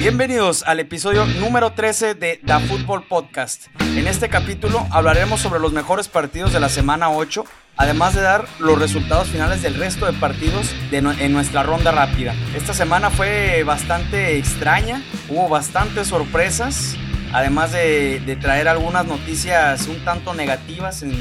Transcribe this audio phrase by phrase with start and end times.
[0.00, 3.66] Bienvenidos al episodio número 13 de The Football Podcast.
[3.80, 7.44] En este capítulo hablaremos sobre los mejores partidos de la semana 8,
[7.76, 12.34] además de dar los resultados finales del resto de partidos en nuestra ronda rápida.
[12.56, 16.96] Esta semana fue bastante extraña, hubo bastantes sorpresas,
[17.34, 21.12] además de, traer algunas noticias un tanto negativas en,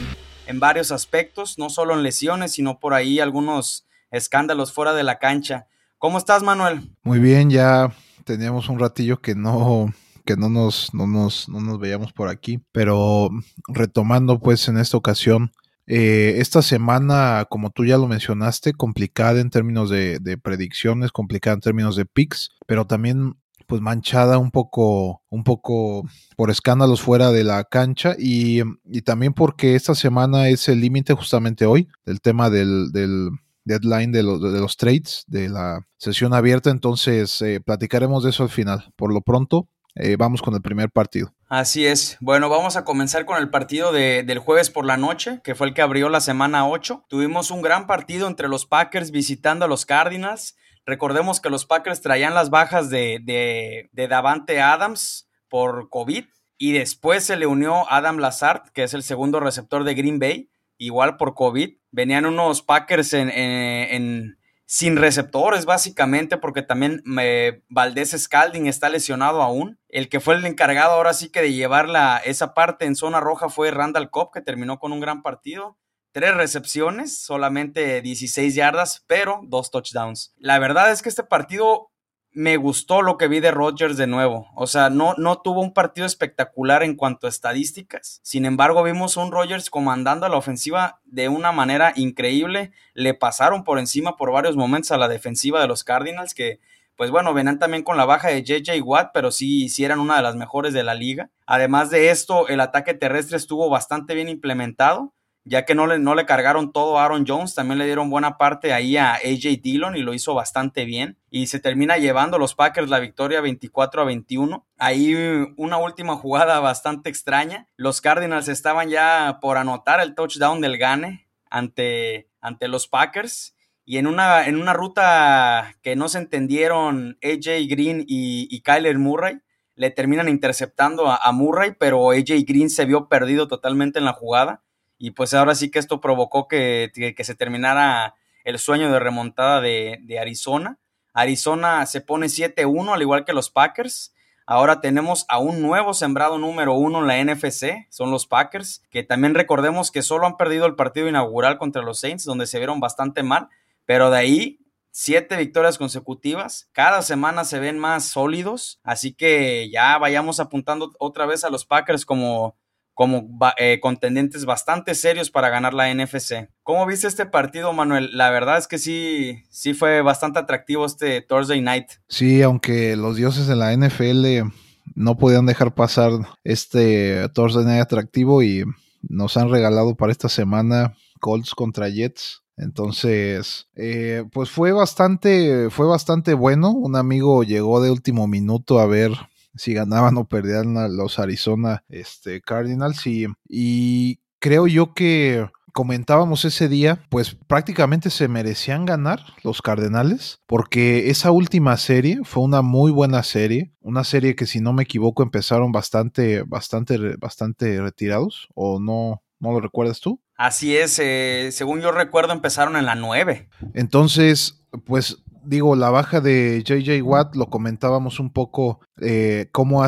[0.47, 5.19] en varios aspectos, no solo en lesiones, sino por ahí algunos escándalos fuera de la
[5.19, 5.67] cancha.
[5.97, 6.89] ¿Cómo estás, Manuel?
[7.03, 7.91] Muy bien, ya
[8.29, 9.91] teníamos un ratillo que no
[10.23, 13.31] que no nos, no nos, no nos veíamos por aquí, pero
[13.67, 15.51] retomando pues en esta ocasión,
[15.87, 21.55] eh, esta semana, como tú ya lo mencionaste, complicada en términos de, de, predicciones, complicada
[21.55, 26.07] en términos de picks, pero también pues manchada un poco, un poco
[26.37, 31.15] por escándalos fuera de la cancha y, y también porque esta semana es el límite
[31.15, 33.31] justamente hoy del tema del, del
[33.63, 38.43] deadline de los, de los trades, de la sesión abierta, entonces eh, platicaremos de eso
[38.43, 38.91] al final.
[38.95, 41.33] Por lo pronto, eh, vamos con el primer partido.
[41.47, 42.17] Así es.
[42.19, 45.67] Bueno, vamos a comenzar con el partido de, del jueves por la noche, que fue
[45.67, 47.05] el que abrió la semana 8.
[47.09, 50.55] Tuvimos un gran partido entre los Packers visitando a los Cardinals.
[50.85, 56.25] Recordemos que los Packers traían las bajas de, de, de Davante Adams por COVID
[56.57, 60.49] y después se le unió Adam Lazard, que es el segundo receptor de Green Bay
[60.79, 61.77] igual por COVID.
[61.91, 69.79] Venían unos Packers en, sin receptores, básicamente, porque también eh, Valdés Scalding está lesionado aún.
[69.87, 71.87] El que fue el encargado ahora sí que de llevar
[72.25, 75.77] esa parte en zona roja fue Randall Cobb, que terminó con un gran partido.
[76.11, 80.33] Tres recepciones, solamente 16 yardas, pero dos touchdowns.
[80.37, 81.91] La verdad es que este partido
[82.31, 84.47] me gustó lo que vi de Rodgers de nuevo.
[84.55, 88.19] O sea, no, no tuvo un partido espectacular en cuanto a estadísticas.
[88.23, 92.71] Sin embargo, vimos a un Rodgers comandando a la ofensiva de una manera increíble.
[92.93, 96.59] Le pasaron por encima por varios momentos a la defensiva de los Cardinals, que,
[96.95, 100.23] pues bueno, venían también con la baja de JJ Watt, pero sí, eran una de
[100.23, 101.31] las mejores de la liga.
[101.47, 105.13] Además de esto, el ataque terrestre estuvo bastante bien implementado
[105.45, 108.37] ya que no le, no le cargaron todo a Aaron Jones, también le dieron buena
[108.37, 111.17] parte ahí a AJ Dillon y lo hizo bastante bien.
[111.29, 114.67] Y se termina llevando los Packers la victoria 24 a 21.
[114.77, 115.15] Ahí
[115.57, 117.67] una última jugada bastante extraña.
[117.77, 123.55] Los Cardinals estaban ya por anotar el touchdown del Gane ante, ante los Packers.
[123.85, 129.39] Y en una, en una ruta que no se entendieron AJ Green y, Kyler Murray,
[129.73, 134.13] le terminan interceptando a, a Murray, pero AJ Green se vio perdido totalmente en la
[134.13, 134.61] jugada
[134.99, 140.17] y pues ahora sí que esto provocó que, se terminara el sueño de remontada de,
[140.19, 140.77] Arizona.
[141.13, 144.13] Arizona se pone 7-1 al igual que los Packers.
[144.45, 149.03] Ahora tenemos a un nuevo sembrado número uno en la NFC, son los Packers, que
[149.03, 152.79] también recordemos que solo han perdido el partido inaugural contra los Saints, donde se vieron
[152.79, 153.47] bastante mal,
[153.85, 154.59] pero de ahí
[154.91, 161.27] siete victorias consecutivas, cada semana se ven más sólidos, así que ya vayamos apuntando otra
[161.27, 162.57] vez a los Packers como
[162.99, 166.49] como eh, contendientes bastante serios para ganar la NFC.
[166.63, 168.09] ¿Cómo viste este partido, Manuel?
[168.11, 171.91] La verdad es que sí, sí fue bastante atractivo este Thursday Night.
[172.09, 174.51] Sí, aunque los dioses de la NFL
[174.95, 176.11] no podían dejar pasar
[176.43, 178.65] este Thursday Night atractivo y
[179.01, 182.43] nos han regalado para esta semana Colts contra Jets.
[182.57, 186.71] Entonces, eh, pues fue bastante, fue bastante bueno.
[186.71, 189.13] Un amigo llegó de último minuto a ver
[189.55, 193.05] si ganaban o perdían los Arizona este, Cardinals.
[193.07, 200.41] Y, y creo yo que comentábamos ese día, pues prácticamente se merecían ganar los Cardenales,
[200.45, 204.83] porque esa última serie fue una muy buena serie, una serie que si no me
[204.83, 210.21] equivoco empezaron bastante, bastante, bastante retirados, o no, ¿no lo recuerdas tú?
[210.35, 213.49] Así es, eh, según yo recuerdo empezaron en la 9.
[213.73, 219.83] Entonces, pues digo, la baja de JJ Watt, lo comentábamos un poco, eh, cómo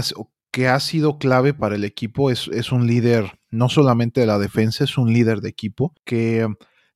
[0.51, 4.39] que ha sido clave para el equipo, es, es, un líder no solamente de la
[4.39, 6.47] defensa, es un líder de equipo, que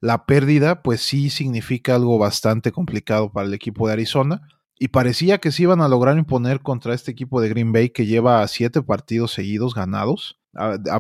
[0.02, 4.48] la pérdida pues sí significa algo bastante complicado para el equipo de Arizona.
[4.78, 8.06] Y parecía que se iban a lograr imponer contra este equipo de Green Bay que
[8.06, 10.38] lleva siete partidos seguidos ganados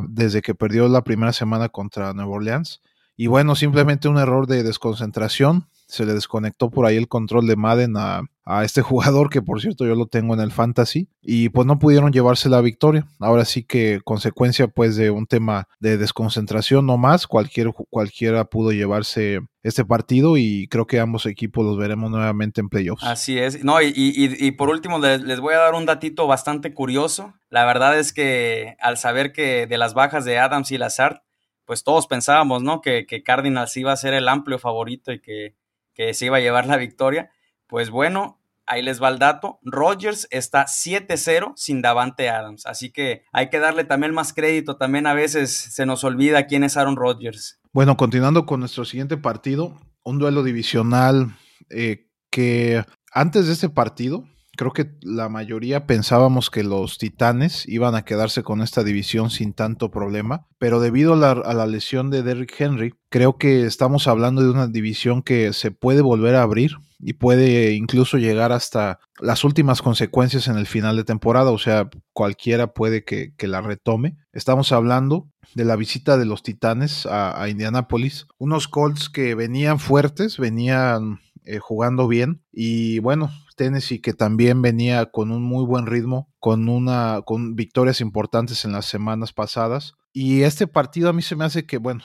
[0.10, 2.81] desde que perdió la primera semana contra Nueva Orleans.
[3.16, 7.56] Y bueno, simplemente un error de desconcentración se le desconectó por ahí el control de
[7.56, 8.22] Madden a,
[8.64, 12.12] este jugador, que por cierto yo lo tengo en el fantasy, y pues no pudieron
[12.12, 13.08] llevarse la victoria.
[13.20, 18.72] Ahora sí que consecuencia pues de un tema de desconcentración no más, cualquier, cualquiera pudo
[18.72, 23.04] llevarse este partido y creo que ambos equipos los veremos nuevamente en playoffs.
[23.04, 26.74] Así es, no, y, y, por último les, les, voy a dar un datito bastante
[26.74, 27.34] curioso.
[27.50, 31.22] La verdad es que al saber que de las bajas de Adams y Lazard,
[31.66, 32.82] pues todos pensábamos, ¿no?
[32.82, 35.56] Que, que Cardinals iba a ser el amplio favorito y que
[35.95, 37.31] que se iba a llevar la victoria.
[37.68, 43.24] Pues bueno, ahí les va el dato, Rodgers está 7-0 sin Davante Adams, así que
[43.31, 46.95] hay que darle también más crédito, también a veces se nos olvida quién es Aaron
[46.95, 47.59] Rodgers.
[47.71, 51.36] Bueno, continuando con nuestro siguiente partido, un duelo divisional
[51.69, 54.25] eh, que antes de este partido
[54.56, 59.54] creo que la mayoría pensábamos que los Titanes iban a quedarse con esta división sin
[59.54, 64.50] tanto problema, pero debido a la, lesión de Derrick Henry, creo que estamos hablando de
[64.50, 69.81] una división que se puede volver a abrir y puede incluso llegar hasta las últimas
[69.81, 74.18] consecuencias en el final de temporada, o sea, cualquiera puede que, la retome.
[74.34, 79.80] Estamos hablando de la visita de los Titanes a, a Indianápolis, unos Colts que venían
[79.80, 82.42] fuertes, venían eh, jugando bien.
[82.51, 88.02] Y bueno, Tennessee que también venía con un muy buen ritmo, con una con victorias
[88.02, 89.94] importantes en las semanas pasadas.
[90.13, 92.04] Y este partido a mí se me hace que, bueno,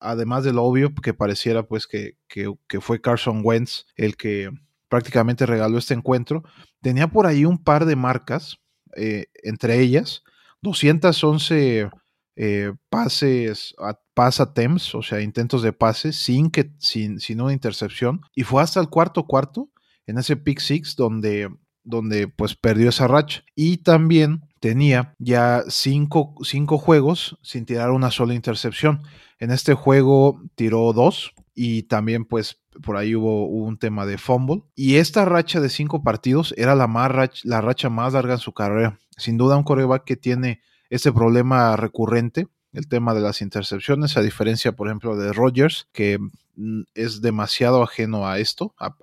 [0.00, 4.50] además de lo obvio que pareciera pues que, que, fue Carson Wentz el que
[4.88, 6.42] prácticamente regaló este encuentro,
[6.80, 8.58] tenía por ahí un par de marcas,
[8.96, 10.22] eh, entre ellas
[10.62, 11.90] 211
[12.36, 17.52] eh, pases, a, pas attempts, o sea, intentos de pase sin, que, sin, sin una
[17.52, 18.20] intercepción.
[18.34, 19.70] Y fue hasta el cuarto cuarto,
[20.08, 21.50] en ese pick six, donde,
[21.84, 23.44] donde pues perdió esa racha.
[23.54, 29.02] Y también tenía ya cinco, cinco juegos sin tirar una sola intercepción.
[29.38, 34.62] En este juego tiró dos y también pues por ahí hubo, un tema de fumble.
[34.74, 38.54] Y esta racha de cinco partidos era la, más la racha más larga en su
[38.54, 38.98] carrera.
[39.16, 44.22] Sin duda un coreback que tiene ese problema recurrente, el tema de las intercepciones, a
[44.22, 46.18] diferencia, por ejemplo, de Rodgers, que
[46.56, 48.94] mm, es demasiado ajeno a esto, a,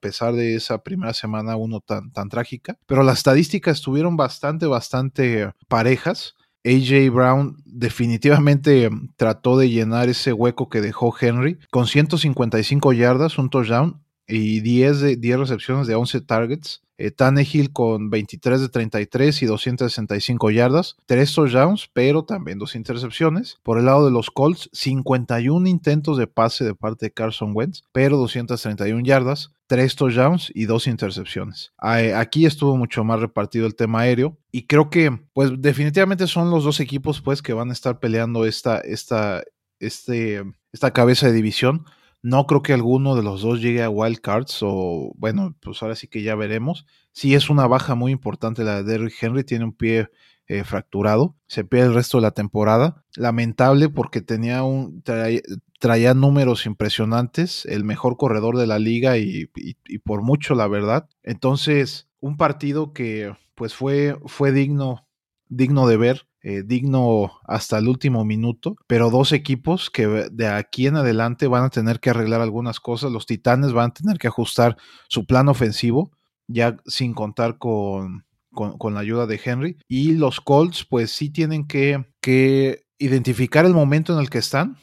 [0.00, 2.78] pesar de esa primera semana uno tan, tan trágica.
[2.86, 6.34] Pero las estadísticas estuvieron bastante, bastante parejas.
[6.64, 13.50] AJ Brown definitivamente trató de llenar ese hueco que dejó Henry con 155 yardas, un
[13.50, 16.82] touchdown y 10, de, 10 recepciones de 11 targets.
[16.98, 23.58] Eh, Tannehill con 23 de 33 y 265 yardas, 3 touchdowns, pero también dos intercepciones.
[23.62, 27.82] Por el lado de los Colts, 51 intentos de pase de parte de Carson Wentz,
[27.92, 31.72] pero 231 yardas, 3 touchdowns y 2 intercepciones.
[31.78, 36.64] Aquí estuvo mucho más repartido el tema aéreo y creo que pues definitivamente son los
[36.64, 39.42] dos equipos pues que van a estar peleando esta, esta,
[39.80, 41.84] este, esta cabeza de división.
[42.26, 45.94] No creo que alguno de los dos llegue a wild cards o bueno, pues ahora
[45.94, 46.84] sí que ya veremos.
[47.12, 50.10] Sí es una baja muy importante la de Derrick Henry, tiene un pie
[50.48, 53.04] eh, fracturado, se pierde el resto de la temporada.
[53.14, 55.04] Lamentable porque tenía un
[55.78, 61.08] traía, números impresionantes, el mejor corredor de la liga y, y, por mucho la verdad.
[61.22, 65.06] Entonces, un partido que pues fue, fue digno,
[65.48, 66.26] digno de ver.
[66.48, 71.64] Eh, digno hasta el último minuto, pero dos equipos que de aquí en adelante van
[71.64, 73.10] a tener que arreglar algunas cosas.
[73.10, 74.76] Los Titanes van a tener que ajustar
[75.08, 76.12] su plan ofensivo,
[76.46, 79.76] ya sin contar con, con, la ayuda de Henry.
[79.88, 84.76] Y los Colts, pues sí tienen que, que identificar el momento en el que están.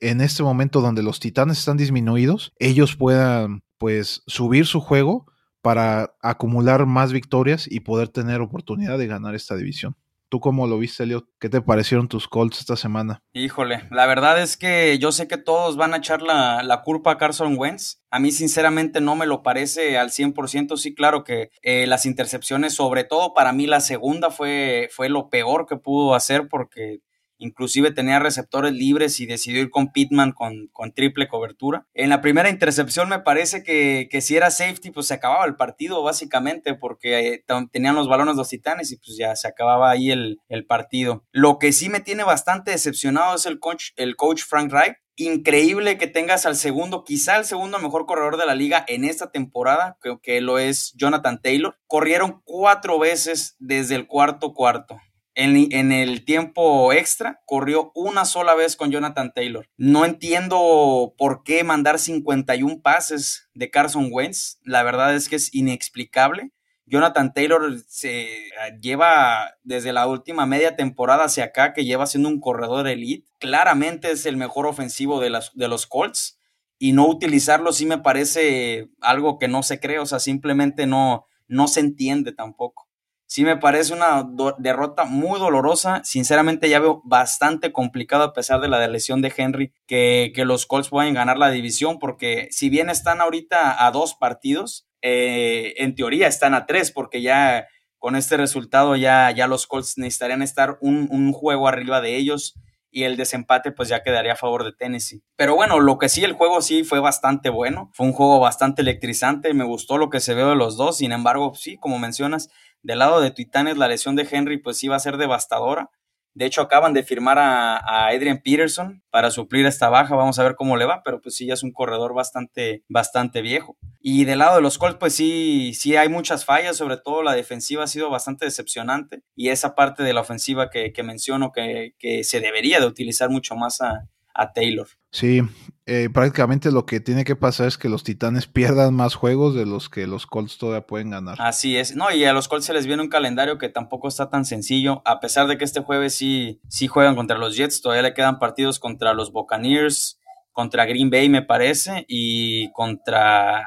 [0.00, 5.24] En este momento donde los Titanes están disminuidos, ellos puedan pues subir su juego
[5.62, 9.96] para acumular más victorias y poder tener oportunidad de ganar esta división.
[10.28, 11.26] ¿Tú cómo lo viste, Elliot?
[11.40, 13.22] ¿Qué te parecieron tus Colts esta semana?
[13.32, 17.18] Híjole, la verdad es que yo sé que todos van a echar la, culpa a
[17.18, 18.02] Carson Wentz.
[18.10, 20.76] A mí sinceramente no me lo parece al 100%.
[20.76, 25.30] Sí, claro que eh, las intercepciones, sobre todo para mí la segunda fue, fue lo
[25.30, 27.00] peor que pudo hacer porque
[27.38, 31.86] inclusive tenía receptores libres y decidió ir con Pittman con, con triple cobertura.
[31.94, 35.56] En la primera intercepción me parece que, que, si era safety, pues se acababa el
[35.56, 40.10] partido básicamente porque eh, tenían los balones los titanes y pues ya se acababa ahí
[40.10, 41.24] el, el, partido.
[41.32, 44.94] Lo que sí me tiene bastante decepcionado es el coach, el coach Frank Wright.
[45.20, 49.32] Increíble que tengas al segundo, quizá el segundo mejor corredor de la liga en esta
[49.32, 51.76] temporada, que lo es Jonathan Taylor.
[51.88, 54.96] Corrieron cuatro veces desde el cuarto cuarto
[55.38, 59.68] en, el tiempo extra corrió una sola vez con Jonathan Taylor.
[59.76, 64.58] No entiendo por qué mandar 51 pases de Carson Wentz.
[64.64, 66.50] La verdad es que es inexplicable.
[66.86, 72.40] Jonathan Taylor se lleva desde la última media temporada hacia acá que lleva siendo un
[72.40, 73.28] corredor elite.
[73.38, 76.40] Claramente es el mejor ofensivo de, las, de los Colts
[76.78, 81.26] y no utilizarlo sí me parece algo que no se cree, o sea, simplemente no,
[81.46, 82.87] no se entiende tampoco
[83.28, 84.26] sí me parece una
[84.58, 86.00] derrota muy dolorosa.
[86.02, 90.88] Sinceramente ya veo bastante complicado a pesar de la lesión de Henry que, los Colts
[90.88, 96.26] puedan ganar la división porque si bien están ahorita a dos partidos, eh, en teoría
[96.26, 97.68] están a tres porque ya
[97.98, 102.54] con este resultado ya, ya los Colts necesitarían estar un, juego arriba de ellos
[102.90, 105.22] y el desempate pues ya quedaría a favor de Tennessee.
[105.36, 108.80] Pero bueno, lo que sí, el juego sí fue bastante bueno, fue un juego bastante
[108.80, 112.48] electrizante, me gustó lo que se vio de los dos, sin embargo, sí, como mencionas,
[112.82, 115.90] del lado de Titanes la lesión de Henry pues va a ser devastadora.
[116.34, 120.14] De hecho, acaban de firmar a, Adrian Peterson para suplir esta baja.
[120.14, 123.42] Vamos a ver cómo le va, pero pues sí, ya es un corredor bastante, bastante
[123.42, 123.76] viejo.
[123.98, 127.32] Y del lado de los Colts, pues sí, sí hay muchas fallas, sobre todo la
[127.32, 129.22] defensiva ha sido bastante decepcionante.
[129.34, 133.56] Y esa parte de la ofensiva que, menciono que, que, se debería de utilizar mucho
[133.56, 134.08] más a,
[134.38, 134.86] a Taylor.
[135.10, 135.42] Sí,
[135.86, 139.66] eh, prácticamente lo que tiene que pasar es que los Titanes pierdan más juegos de
[139.66, 141.36] los que los Colts todavía pueden ganar.
[141.40, 144.30] Así es, no, y a los Colts se les viene un calendario que tampoco está
[144.30, 148.02] tan sencillo, a pesar de que este jueves sí, sí juegan contra los Jets, todavía
[148.02, 150.20] le quedan partidos contra los Buccaneers,
[150.52, 153.66] contra Green Bay me parece, y contra,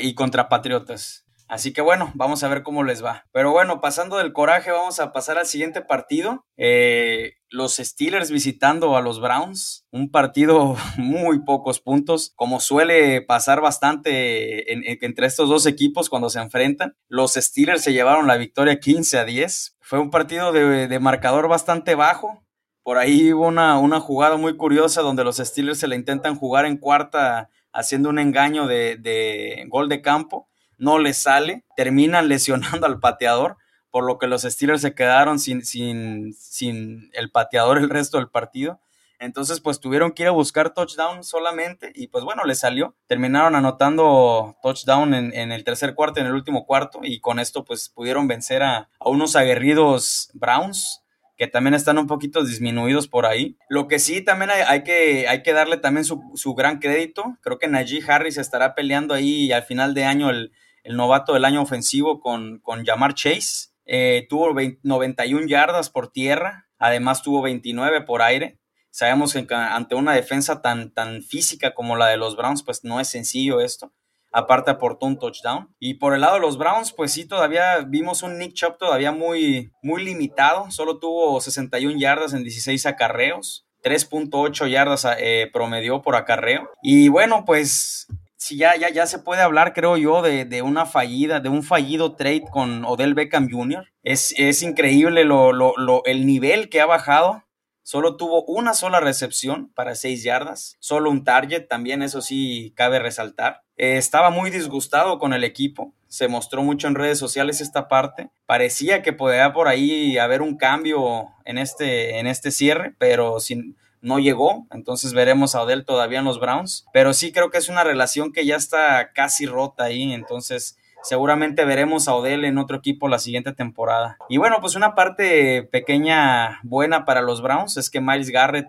[0.00, 1.25] y contra Patriotas.
[1.48, 3.24] Así que bueno, vamos a ver cómo les va.
[3.32, 6.44] Pero bueno, pasando del coraje, vamos a pasar al siguiente partido.
[6.56, 9.86] Eh, los Steelers visitando a los Browns.
[9.92, 14.72] Un partido muy pocos puntos, como suele pasar bastante
[15.04, 16.96] entre estos dos equipos cuando se enfrentan.
[17.08, 19.76] Los Steelers se llevaron la victoria 15 a 10.
[19.80, 22.42] Fue un partido de, marcador bastante bajo.
[22.82, 26.66] Por ahí hubo una, una jugada muy curiosa donde los Steelers se la intentan jugar
[26.66, 30.48] en cuarta haciendo un engaño de, de gol de campo
[30.78, 33.56] no le sale, terminan lesionando al pateador,
[33.90, 38.28] por lo que los Steelers se quedaron sin, sin, sin el pateador el resto del
[38.28, 38.80] partido.
[39.18, 42.94] Entonces, pues tuvieron que ir a buscar touchdown solamente y pues bueno, le salió.
[43.06, 47.64] Terminaron anotando touchdown en, en, el tercer cuarto, en el último cuarto y con esto
[47.64, 51.02] pues pudieron vencer a, a, unos aguerridos Browns
[51.36, 53.58] que también están un poquito disminuidos por ahí.
[53.68, 57.36] Lo que sí también hay, hay que, hay que darle también su, su, gran crédito.
[57.42, 60.52] Creo que Najee Harris estará peleando ahí al final de año el,
[60.86, 63.70] el novato del año ofensivo con, con Jamar Chase.
[63.86, 68.60] Eh, tuvo 91 yardas por tierra, además tuvo 29 por aire.
[68.90, 73.00] Sabemos que ante una defensa tan, tan física como la de los Browns, pues no
[73.00, 73.92] es sencillo esto.
[74.32, 75.74] Aparte aportó un touchdown.
[75.80, 79.10] Y por el lado de los Browns, pues sí, todavía vimos un Nick Chubb todavía
[79.10, 80.70] muy, muy limitado.
[80.70, 83.66] Solo tuvo 61 yardas en 16 acarreos.
[83.82, 86.70] 3.8 yardas eh, promedió por acarreo.
[86.82, 88.06] Y bueno, pues
[88.46, 92.14] si ya, ya, ya se puede hablar, creo yo, de, una fallida, de un fallido
[92.14, 93.88] trade con Odell Beckham Jr.
[94.04, 97.42] Es, es increíble lo, lo, el nivel que ha bajado.
[97.82, 103.00] Solo tuvo una sola recepción para seis yardas, solo un target, también eso sí cabe
[103.00, 103.62] resaltar.
[103.76, 108.30] Eh, estaba muy disgustado con el equipo, se mostró mucho en redes sociales esta parte.
[108.46, 113.76] Parecía que podía por ahí haber un cambio en este, en este cierre, pero sin,
[114.06, 117.68] no llegó, entonces veremos a Odell todavía en los Browns, pero sí creo que es
[117.68, 122.76] una relación que ya está casi rota ahí, entonces seguramente veremos a Odell en otro
[122.76, 124.16] equipo la siguiente temporada.
[124.28, 128.68] Y bueno, pues una parte pequeña buena para los Browns es que Miles Garrett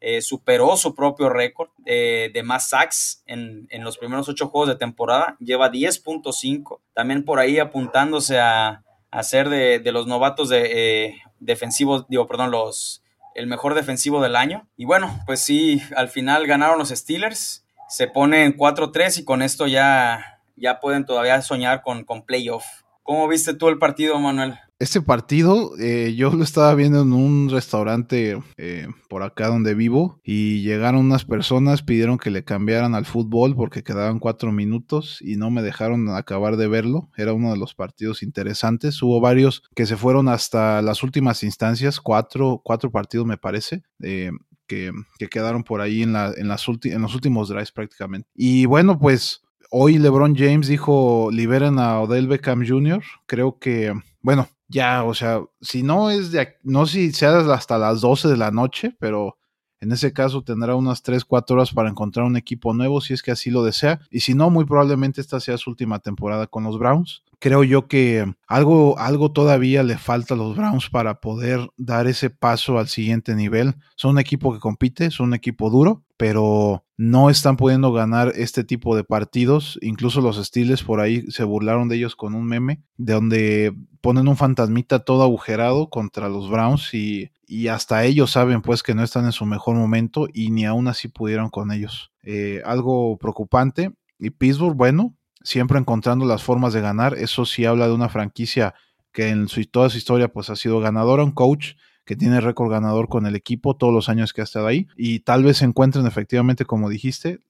[0.00, 5.36] eh, superó su propio récord de más sacks en, los primeros ocho juegos de temporada,
[5.38, 8.82] lleva 10.5, también por ahí apuntándose a,
[9.20, 13.02] ser de, los novatos de, eh, defensivos, digo, perdón, los
[13.38, 14.66] el mejor defensivo del año.
[14.76, 19.68] Y bueno, pues sí, al final ganaron los Steelers, se ponen 4-3 y con esto
[19.68, 22.64] ya, ya pueden todavía soñar con, con playoff.
[23.04, 24.58] ¿Cómo viste tú el partido, Manuel?
[24.80, 30.20] Este partido eh, yo lo estaba viendo en un restaurante eh, por acá donde vivo
[30.22, 35.34] y llegaron unas personas, pidieron que le cambiaran al fútbol porque quedaban cuatro minutos y
[35.34, 37.10] no me dejaron acabar de verlo.
[37.16, 39.02] Era uno de los partidos interesantes.
[39.02, 43.82] Hubo varios que se fueron hasta las últimas instancias, cuatro, cuatro partidos me parece.
[44.00, 44.30] Eh,
[44.68, 44.92] que,
[45.28, 48.28] quedaron por ahí en, la, en, las en los últimos drives prácticamente.
[48.32, 53.02] Y bueno, pues hoy LeBron James dijo liberen a Odell Beckham Jr.
[53.26, 58.00] Creo que, bueno, ya, o sea, si no es de, no si sea hasta las
[58.00, 59.38] 12 de la noche, pero
[59.80, 63.22] en ese caso tendrá unas 3, 4 horas para encontrar un equipo nuevo si es
[63.22, 64.00] que así lo desea.
[64.10, 67.22] Y si no, muy probablemente esta sea su última temporada con los Browns.
[67.40, 72.30] Creo yo que algo, algo todavía le falta a los Browns para poder dar ese
[72.30, 73.76] paso al siguiente nivel.
[73.94, 78.64] Son un equipo que compite, son un equipo duro, pero no están pudiendo ganar este
[78.64, 79.78] tipo de partidos.
[79.82, 84.26] Incluso los Steelers por ahí se burlaron de ellos con un meme, de donde ponen
[84.26, 87.30] un fantasmita todo agujerado contra los Browns y,
[87.70, 91.08] hasta ellos saben pues que no están en su mejor momento y ni aún así
[91.08, 92.10] pudieron con ellos.
[92.22, 93.92] Eh, algo preocupante.
[94.18, 95.14] Y Pittsburgh, bueno,
[95.48, 97.14] siempre encontrando las formas de ganar.
[97.14, 98.74] Eso sí habla de una franquicia
[99.12, 101.72] que en su, toda su historia pues ha sido ganadora, un coach
[102.04, 105.20] que tiene récord ganador con el equipo todos los años que ha estado ahí y
[105.20, 107.40] tal vez encuentren efectivamente, como dijiste,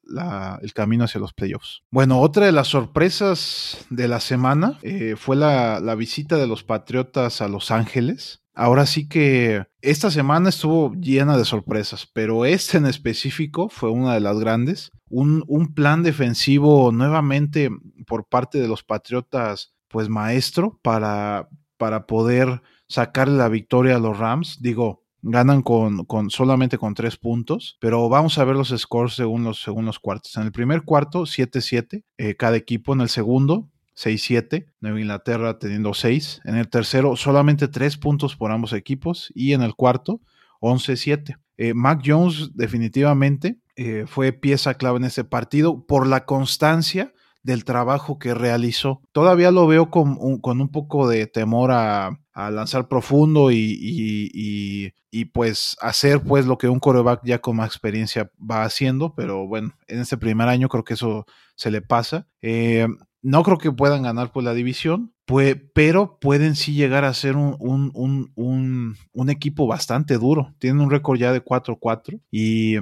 [0.62, 1.82] el camino hacia los playoffs.
[1.90, 6.62] Bueno, otra de las sorpresas de la semana eh, fue la, la visita de los
[6.62, 8.42] Patriotas a Los Ángeles.
[8.54, 14.14] Ahora sí que esta semana estuvo llena de sorpresas, pero este en específico fue una
[14.14, 14.90] de las grandes.
[15.10, 17.70] Un, un, plan defensivo nuevamente
[18.06, 24.18] por parte de los Patriotas, pues maestro, para, para poder sacarle la victoria a los
[24.18, 24.58] Rams.
[24.60, 29.44] Digo, ganan con, con, solamente con tres puntos, pero vamos a ver los scores según
[29.44, 30.36] los, según los cuartos.
[30.36, 32.92] En el primer cuarto, 7-7 eh, cada equipo.
[32.92, 36.42] En el segundo, 6-7, Nueva Inglaterra teniendo 6.
[36.44, 39.32] En el tercero, solamente 3 puntos por ambos equipos.
[39.34, 40.20] Y en el cuarto,
[40.60, 41.38] 11-7.
[41.58, 47.12] Eh, Mac Jones definitivamente eh, fue pieza clave en ese partido por la constancia
[47.42, 49.00] del trabajo que realizó.
[49.12, 53.56] Todavía lo veo con un, con un poco de temor a, a lanzar profundo y,
[53.80, 59.14] y, y, pues hacer pues lo que un coreback ya con más experiencia va haciendo,
[59.14, 62.26] pero bueno, en este primer año creo que eso se le pasa.
[62.42, 62.86] Eh,
[63.22, 67.36] no creo que puedan ganar por la división, pues, pero pueden sí llegar a ser
[67.36, 70.54] un, un, un, un equipo bastante duro.
[70.58, 72.76] Tienen un récord ya de 4-4 y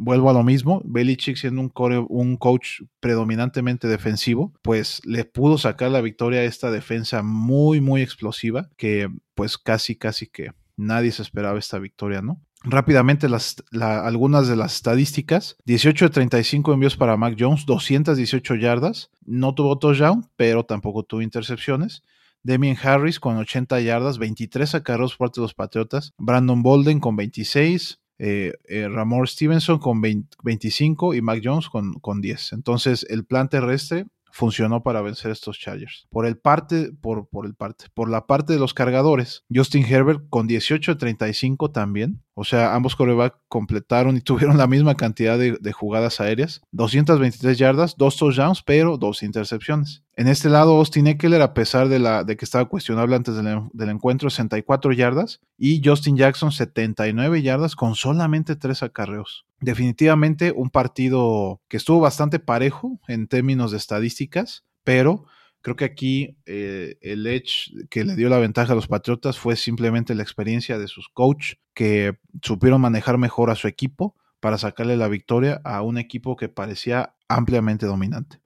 [0.00, 1.72] vuelvo a lo mismo, Belichick siendo un,
[2.08, 8.00] un, coach predominantemente defensivo, pues le pudo sacar la victoria a esta defensa muy, muy
[8.00, 12.40] explosiva, que pues casi, casi que nadie se esperaba esta victoria, ¿no?
[12.62, 15.56] Rápidamente las, algunas de las estadísticas.
[15.64, 19.10] 18 de 35 envíos para Mac Jones, 218 yardas.
[19.24, 22.02] No tuvo touchdown, pero tampoco tuvo intercepciones.
[22.42, 26.12] Damien Harris con 80 yardas, 23 acarreos por parte de los Patriotas.
[26.18, 28.00] Brandon Bolden con 26.
[28.22, 32.52] Eh, eh, Ramor Stevenson con 25 y Mac Jones con, con 10.
[32.52, 36.06] Entonces el plan terrestre funcionó para vencer estos Chargers.
[36.10, 40.28] Por el parte, por, por el parte, por la parte de los cargadores, Justin Herbert
[40.28, 42.22] con 18 de 35 también.
[42.40, 46.62] O sea, ambos coreback completaron y tuvieron la misma cantidad de, jugadas aéreas.
[46.72, 50.02] 223 yardas, dos touchdowns, pero dos intercepciones.
[50.16, 53.68] En este lado, Austin Eckler, a pesar de, la, de que estaba cuestionable antes del,
[53.74, 55.40] del, encuentro, 64 yardas.
[55.58, 59.44] Y Justin Jackson, 79 yardas con solamente tres acarreos.
[59.60, 65.26] Definitivamente un partido que estuvo bastante parejo en términos de estadísticas, pero
[65.62, 69.56] creo que aquí eh, el edge que le dio la ventaja a los Patriotas fue
[69.56, 74.96] simplemente la experiencia de sus coach que supieron manejar mejor a su equipo para sacarle
[74.96, 78.40] la victoria a un equipo que parecía ampliamente dominante.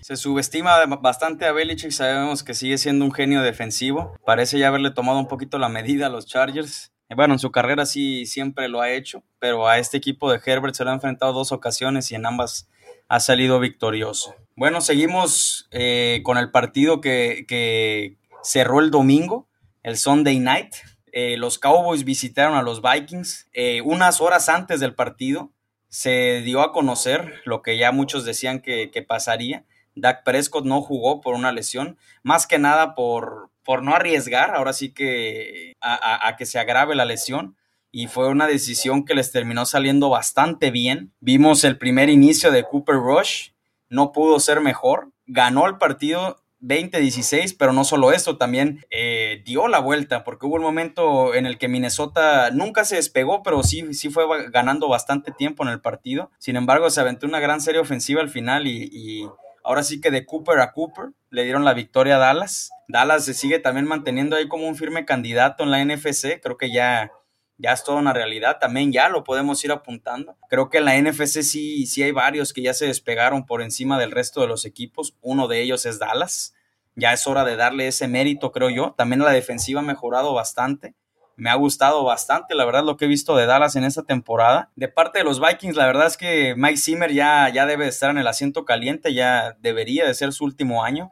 [0.00, 4.16] Se subestima bastante a Belichick, sabemos que sigue siendo un genio defensivo.
[4.24, 6.92] Parece ya haberle tomado un poquito la medida a los Chargers.
[7.14, 10.74] Bueno, en su carrera sí siempre lo ha hecho, pero a este equipo de Herbert
[10.74, 12.68] se lo ha enfrentado dos ocasiones y en ambas
[13.08, 14.34] ha salido victorioso.
[14.54, 19.48] Bueno, seguimos eh, con el partido que, cerró el domingo,
[19.82, 20.74] el Sunday Night.
[21.12, 23.48] Eh, los Cowboys visitaron a los Vikings.
[23.52, 25.52] Eh, unas horas antes del partido
[25.88, 29.64] se dio a conocer lo que ya muchos decían que, que pasaría.
[29.94, 34.72] Dak Prescott no jugó por una lesión, más que nada por, por no arriesgar, ahora
[34.72, 37.56] sí que a, que se agrave la lesión.
[37.90, 41.12] Y fue una decisión que les terminó saliendo bastante bien.
[41.20, 43.51] Vimos el primer inicio de Cooper Rush,
[43.92, 45.12] no pudo ser mejor.
[45.26, 50.56] Ganó el partido 20-16, pero no solo esto, también eh, dio la vuelta, porque hubo
[50.56, 55.32] un momento en el que Minnesota nunca se despegó, pero sí, sí fue ganando bastante
[55.32, 56.30] tiempo en el partido.
[56.38, 59.28] Sin embargo, se aventó una gran serie ofensiva al final y
[59.64, 62.70] Ahora sí que de Cooper a Cooper le dieron la victoria a Dallas.
[62.88, 66.40] Dallas se sigue también manteniendo ahí como un firme candidato en la NFC.
[66.42, 67.12] Creo que ya,
[67.58, 68.58] ya es toda una realidad.
[68.60, 70.36] También ya lo podemos ir apuntando.
[70.48, 73.98] Creo que en la NFC sí, sí hay varios que ya se despegaron por encima
[73.98, 75.14] del resto de los equipos.
[75.20, 76.54] Uno de ellos es Dallas.
[76.94, 78.94] Ya es hora de darle ese mérito, creo yo.
[78.96, 80.94] También la defensiva ha mejorado bastante
[81.36, 84.70] me ha gustado bastante, la verdad, lo que he visto de Dallas en esta temporada.
[84.76, 88.10] De parte de los Vikings, la verdad es que Mike Zimmer ya, ya debe estar
[88.10, 91.10] en el asiento caliente, ya debería de ser su último año.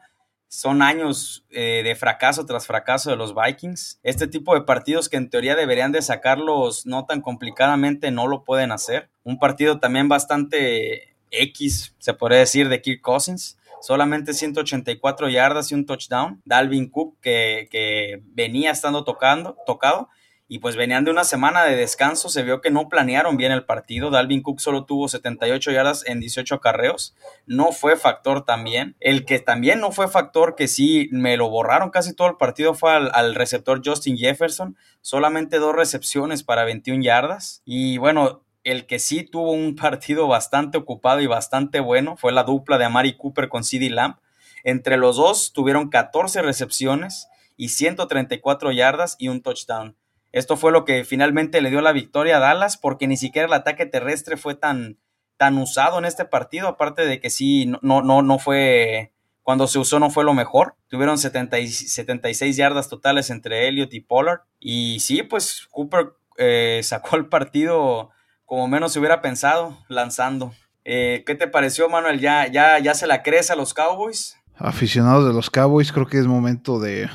[0.53, 4.01] Son años eh, de fracaso tras fracaso de los Vikings.
[4.03, 8.43] Este tipo de partidos que en teoría deberían de sacarlos no tan complicadamente no lo
[8.43, 9.11] pueden hacer.
[9.23, 15.75] Un partido también bastante X, se podría decir, de Kirk Cousins solamente 184 yardas y
[15.75, 16.41] un touchdown.
[16.45, 20.09] Dalvin Cook, que, venía estando tocando, tocado,
[20.53, 23.65] y pues venían de una semana de descanso, se vio que no planearon bien el
[23.65, 24.11] partido.
[24.11, 27.15] Dalvin Cook solo tuvo 78 yardas en 18 carreos,
[27.47, 28.97] no fue factor también.
[28.99, 32.75] El que también no fue factor, que sí me lo borraron casi todo el partido,
[32.75, 37.63] fue al, al receptor Justin Jefferson, solamente dos recepciones para 21 yardas.
[37.65, 42.43] Y bueno, el que sí tuvo un partido bastante ocupado y bastante bueno fue la
[42.43, 44.17] dupla de Amari Cooper con CD Lamb.
[44.65, 50.00] Entre los dos tuvieron 14 recepciones y 134 yardas y un touchdown.
[50.33, 53.55] Esto fue lo que finalmente le dio la victoria a Dallas, porque ni siquiera el
[53.55, 54.99] ataque terrestre fue tan,
[55.37, 59.13] tan usado en este partido, aparte de que sí, no, no, no fue,
[59.43, 60.77] cuando se usó no fue lo mejor.
[60.89, 64.43] Tuvieron 70 y 76 yardas totales entre Elliott y Pollard.
[64.61, 68.11] Y sí, pues Cooper eh, sacó el partido
[68.45, 70.53] como menos se hubiera pensado, lanzando.
[70.85, 72.21] Eh, ¿Qué te pareció, Manuel?
[72.21, 74.37] ¿Ya, ya, ¿Ya se la crees a los Cowboys?
[74.57, 77.09] Aficionados de los Cowboys, creo que es momento de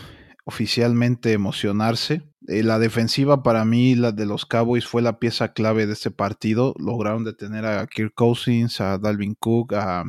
[0.45, 2.21] oficialmente emocionarse.
[2.47, 6.12] Eh, la defensiva para mí, la de los Cowboys, fue la pieza clave de este
[6.12, 6.73] partido.
[6.77, 10.05] Lograron detener a Kirk Cousins, a Dalvin Cook, a,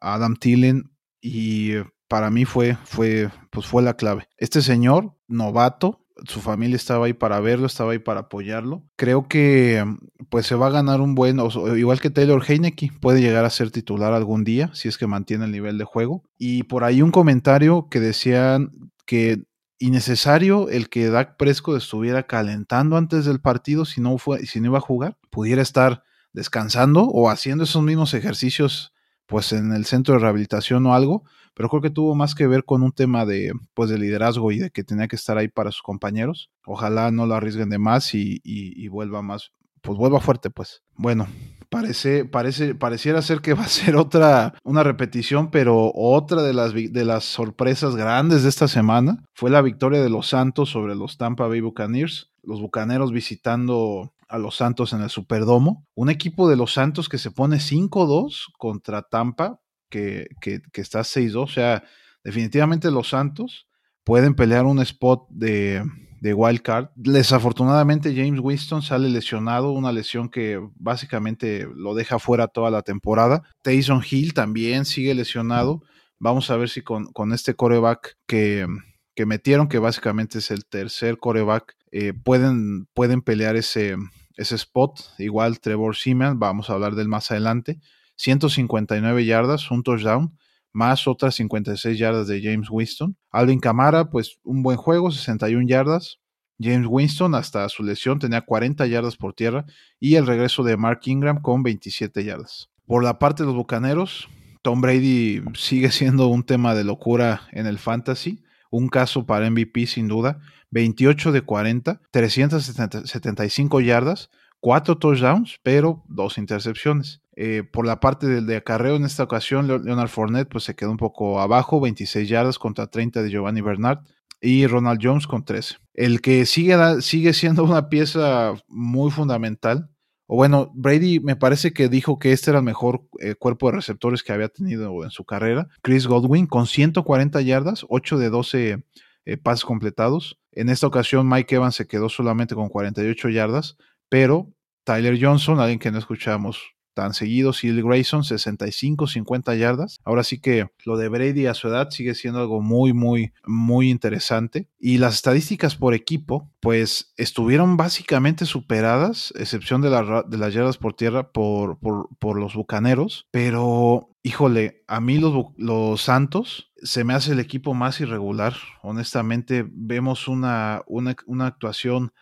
[0.00, 1.72] Adam Thielen y
[2.06, 4.28] para mí fue, fue, pues fue la clave.
[4.36, 8.84] Este señor, novato, su familia estaba ahí para verlo, estaba ahí para apoyarlo.
[8.96, 9.84] Creo que
[10.30, 11.38] pues se va a ganar un buen,
[11.76, 15.44] igual que Taylor Heineke, puede llegar a ser titular algún día si es que mantiene
[15.44, 16.22] el nivel de juego.
[16.38, 19.42] Y por ahí un comentario que decían que
[19.78, 24.66] innecesario el que Dak Prescott estuviera calentando antes del partido si no, fue, si no
[24.66, 28.92] iba a jugar, pudiera estar descansando o haciendo esos mismos ejercicios
[29.28, 32.64] pues en el centro de rehabilitación o algo, pero creo que tuvo más que ver
[32.64, 35.70] con un tema de, pues, de liderazgo y de que tenía que estar ahí para
[35.70, 36.50] sus compañeros.
[36.64, 40.82] Ojalá no lo arriesguen de más y, vuelva más, pues vuelva fuerte, pues.
[40.96, 41.26] Bueno,
[41.68, 46.72] parece, parece, pareciera ser que va a ser otra, una repetición, pero otra de las,
[46.74, 51.18] de las sorpresas grandes de esta semana fue la victoria de los Santos sobre los
[51.18, 52.30] Tampa Bay Buccaneers.
[52.42, 55.86] Los Bucaneros visitando a los Santos en el Superdomo.
[55.94, 60.28] Un equipo de los Santos que se pone 5-2 contra Tampa que,
[60.74, 61.36] está 6-2.
[61.36, 61.84] O sea,
[62.22, 63.68] definitivamente los Santos
[64.04, 65.82] pueden pelear un spot de,
[66.20, 66.88] de wild card.
[66.94, 73.42] Desafortunadamente James Winston sale lesionado, una lesión que básicamente lo deja fuera toda la temporada.
[73.62, 75.82] Taysom Hill también sigue lesionado.
[76.18, 78.66] Vamos a ver si con, este coreback que,
[79.14, 83.96] que, metieron, que básicamente es el tercer coreback, eh, pueden, pueden pelear ese,
[84.36, 84.98] ese spot.
[85.18, 87.78] Igual Trevor Seaman, vamos a hablar del más adelante.
[88.16, 90.36] 159 yardas, un touchdown,
[90.72, 93.16] más otras 56 yardas de James Winston.
[93.30, 96.18] Alvin Camara, pues un buen juego, 61 yardas.
[96.60, 99.64] James Winston hasta su lesión tenía 40 yardas por tierra
[100.00, 102.68] y el regreso de Mark Ingram con 27 yardas.
[102.86, 104.28] Por la parte de los Bucaneros,
[104.62, 109.86] Tom Brady sigue siendo un tema de locura en el fantasy, un caso para MVP
[109.86, 117.22] sin duda, 28 de 40, 375 yardas, 4 touchdowns, pero dos intercepciones.
[117.36, 120.90] Eh, por la parte del de acarreo en esta ocasión, Leonard Fournette pues, se quedó
[120.90, 124.00] un poco abajo, 26 yardas contra 30 de Giovanni Bernard
[124.40, 125.76] y Ronald Jones con 13.
[125.94, 129.90] El que sigue, sigue siendo una pieza muy fundamental,
[130.26, 133.76] o bueno, Brady me parece que dijo que este era el mejor eh, cuerpo de
[133.76, 135.68] receptores que había tenido en su carrera.
[135.80, 138.84] Chris Godwin con 140 yardas, 8 de 12
[139.24, 140.38] eh, pases completados.
[140.52, 144.52] En esta ocasión Mike Evans se quedó solamente con 48 yardas, pero
[144.84, 146.58] Tyler Johnson, alguien que no escuchamos
[146.98, 147.52] tan seguido.
[147.54, 150.00] Sil Grayson, 65, 50 yardas.
[150.04, 153.88] Ahora sí que lo de Brady a su edad sigue siendo algo muy, muy, muy
[153.88, 154.66] interesante.
[154.80, 161.30] Y las estadísticas por equipo, pues estuvieron básicamente superadas, excepción de, las yardas por tierra
[161.30, 163.28] por, por, los bucaneros.
[163.30, 168.54] Pero, híjole, a mí los, los Santos se me hace el equipo más irregular.
[168.82, 172.12] Honestamente, vemos una, una, una actuación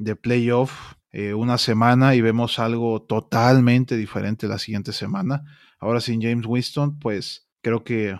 [0.00, 5.44] de playoff eh, una semana y vemos algo totalmente diferente la siguiente semana.
[5.78, 8.16] Ahora sin James Winston, pues creo que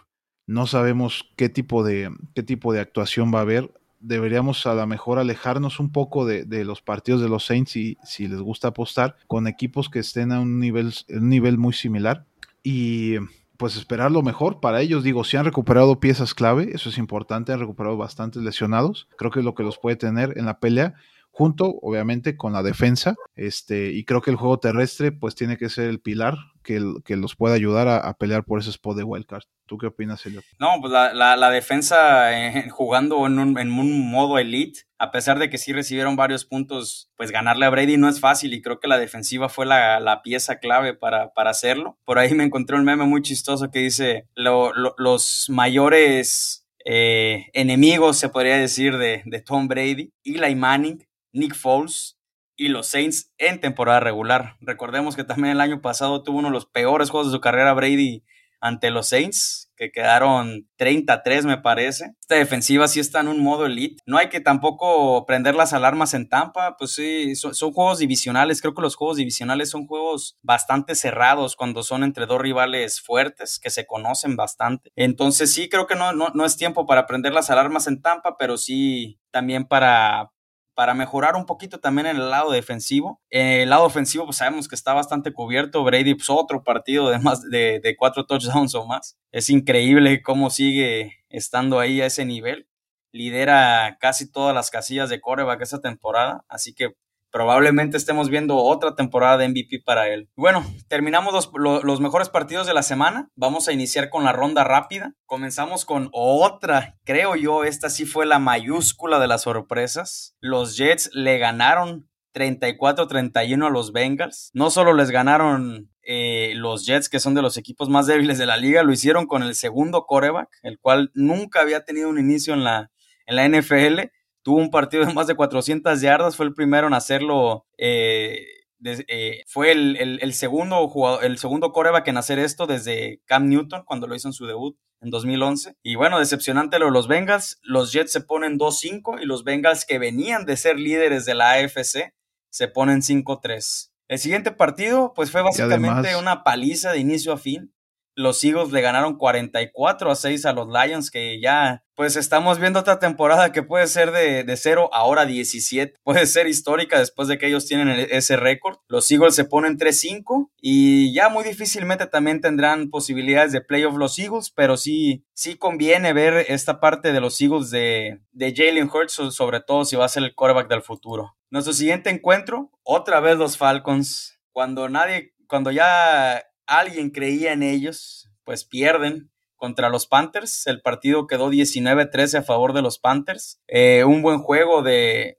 [0.47, 3.71] no sabemos qué tipo de, qué tipo de actuación va a haber.
[4.01, 8.29] Deberíamos a lo mejor alejarnos un poco de, los partidos de los Saints y si
[8.29, 12.25] les gusta apostar con equipos que estén a un nivel, nivel muy similar.
[12.63, 13.17] Y
[13.59, 15.05] pues esperar lo mejor para ellos.
[15.05, 19.09] Digo, si han recuperado piezas clave, eso es importante, han recuperado bastantes lesionados.
[19.19, 20.95] Creo que es lo que los puede tener en la pelea
[21.39, 25.69] junto obviamente con la defensa, este, y creo que el juego terrestre pues tiene que
[25.69, 29.45] ser el pilar que, que los pueda ayudar a, pelear por ese spot de wildcard.
[29.67, 30.43] ¿Tú qué opinas, Elliot?
[30.59, 35.39] No, pues la, la, defensa eh, jugando en un, en un, modo elite, a pesar
[35.39, 38.81] de que sí recibieron varios puntos, pues ganarle a Brady no es fácil y creo
[38.81, 41.97] que la defensiva fue la, la pieza clave para, para, hacerlo.
[42.05, 46.65] Por ahí me encontré un meme muy chistoso que dice los mayores...
[46.91, 52.19] Eh, enemigos, se podría decir, de, de Tom Brady, Eli Manning, Nick Foles
[52.57, 54.57] y los Saints en temporada regular.
[54.61, 57.73] Recordemos que también el año pasado tuvo uno de los peores juegos de su carrera
[57.73, 58.25] Brady
[58.61, 62.17] ante los Saints, que quedaron 33 me parece.
[62.21, 64.03] Esta defensiva sí está en un modo elite.
[64.07, 68.61] No hay que tampoco prender las alarmas en Tampa, pues sí, son, juegos divisionales.
[68.61, 73.61] Creo que los juegos divisionales son juegos bastante cerrados cuando son entre dos rivales fuertes
[73.61, 74.91] que se conocen bastante.
[74.97, 78.37] Entonces sí, creo que no, no, no es tiempo para prender las alarmas en Tampa,
[78.37, 80.33] pero sí también para
[80.79, 83.21] para mejorar un poquito también en el lado defensivo.
[83.31, 85.83] En el lado ofensivo, pues sabemos que está bastante cubierto.
[85.83, 89.19] Brady, pues otro partido de más de, de cuatro touchdowns o más.
[89.33, 92.69] Es increíble cómo sigue estando ahí a ese nivel.
[93.11, 96.95] Lidera casi todas las casillas de coreback esta temporada, así que
[97.31, 100.29] probablemente estemos viendo otra temporada de MVP para él.
[100.37, 103.29] Bueno, terminamos los, mejores partidos de la semana.
[103.35, 105.15] Vamos a iniciar con la ronda rápida.
[105.27, 110.37] Comenzamos con otra, creo yo, esta sí fue la mayúscula de las sorpresas.
[110.41, 114.51] Los Jets le ganaron 34-31 a los Bengals.
[114.55, 118.47] No solo les ganaron eh, los Jets, que son de los equipos más débiles de
[118.47, 122.55] la liga, lo hicieron con el segundo coreback, el cual nunca había tenido un inicio
[122.55, 122.91] en la,
[123.27, 124.11] en la NFL
[124.49, 127.67] tuvo un partido de más de 400 yardas, fue el primero en hacerlo.
[127.77, 128.47] Eh,
[128.83, 134.07] eh, fue el, segundo jugador, el segundo coreback en hacer esto desde Cam Newton cuando
[134.07, 135.77] lo hizo en su debut en 2011.
[135.83, 137.59] Y bueno, decepcionante lo de los Bengals.
[137.61, 141.53] Los Jets se ponen 2-5 y los Bengals que venían de ser líderes de la
[141.53, 142.15] AFC
[142.49, 143.91] se ponen 5-3.
[144.09, 147.75] El siguiente partido, pues fue básicamente una paliza de inicio a fin
[148.19, 152.81] los Eagles le ganaron 44 a 6 a los Lions, que ya, pues estamos viendo
[152.81, 155.95] otra temporada que puede ser de, de 0 ahora 17.
[156.03, 158.79] Puede ser histórica después de que ellos tienen ese récord.
[158.89, 164.19] Los Eagles se ponen 3-5 y ya muy difícilmente también tendrán posibilidades de playoff los
[164.19, 169.13] Eagles, pero sí, sí conviene ver esta parte de los Eagles de, de Jalen Hurts,
[169.33, 171.37] sobre todo si va a ser el quarterback del futuro.
[171.51, 174.41] Nuestro siguiente encuentro, otra vez los Falcons.
[174.51, 180.67] Cuando nadie, cuando ya alguien creía en ellos, pues pierden contra los Panthers.
[180.67, 183.61] El partido quedó 19-13 a favor de los Panthers.
[183.67, 185.39] Eh, un buen juego de,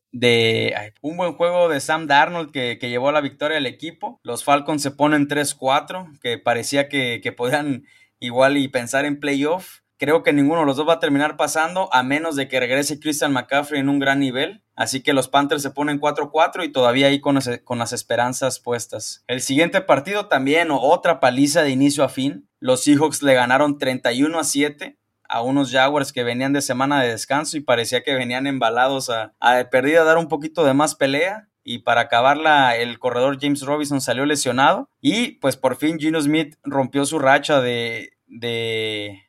[1.02, 4.20] un buen juego de Sam Darnold que, llevó a la victoria al equipo.
[4.24, 7.86] Los Falcons se ponen 3-4, que parecía que, que podían
[8.20, 9.80] igual y pensar en playoff.
[10.00, 13.02] Creo que ninguno de los dos va a terminar pasando, a menos de que regrese
[13.02, 14.64] Christian McCaffrey en un gran nivel.
[14.74, 19.26] Así que los Panthers se ponen 4-4 y todavía ahí con, con, las esperanzas puestas.
[19.28, 22.48] El siguiente partido también, otra paliza de inicio a fin.
[22.62, 27.10] Los Seahawks le ganaron 31 a 7 a unos Jaguars que venían de semana de
[27.10, 31.50] descanso y parecía que venían embalados a, a perdida dar un poquito de más pelea.
[31.62, 34.90] Y para acabarla, el corredor James Robinson salió lesionado.
[35.02, 39.29] Y pues por fin Gino Smith rompió su racha de, de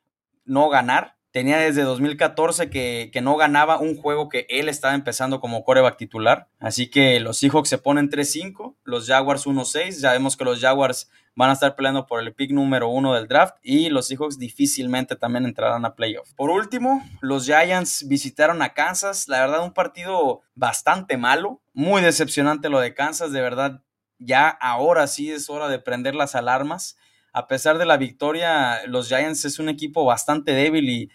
[0.50, 1.16] no ganar.
[1.30, 5.96] Tenía desde 2014 que, que, no ganaba un juego que él estaba empezando como coreback
[5.96, 6.48] titular.
[6.58, 10.00] Así que los Seahawks se ponen 3-5, los Jaguars 1-6.
[10.00, 13.28] Ya vemos que los Jaguars van a estar peleando por el pick número uno del
[13.28, 16.32] draft y los Seahawks difícilmente también entrarán a playoff.
[16.34, 19.28] Por último, los Giants visitaron a Kansas.
[19.28, 21.62] La verdad, un partido bastante malo.
[21.72, 23.30] Muy decepcionante lo de Kansas.
[23.30, 23.84] De verdad,
[24.18, 26.96] ya ahora sí es hora de prender las alarmas
[27.32, 31.10] a pesar de la victoria, los Giants es un equipo bastante débil y,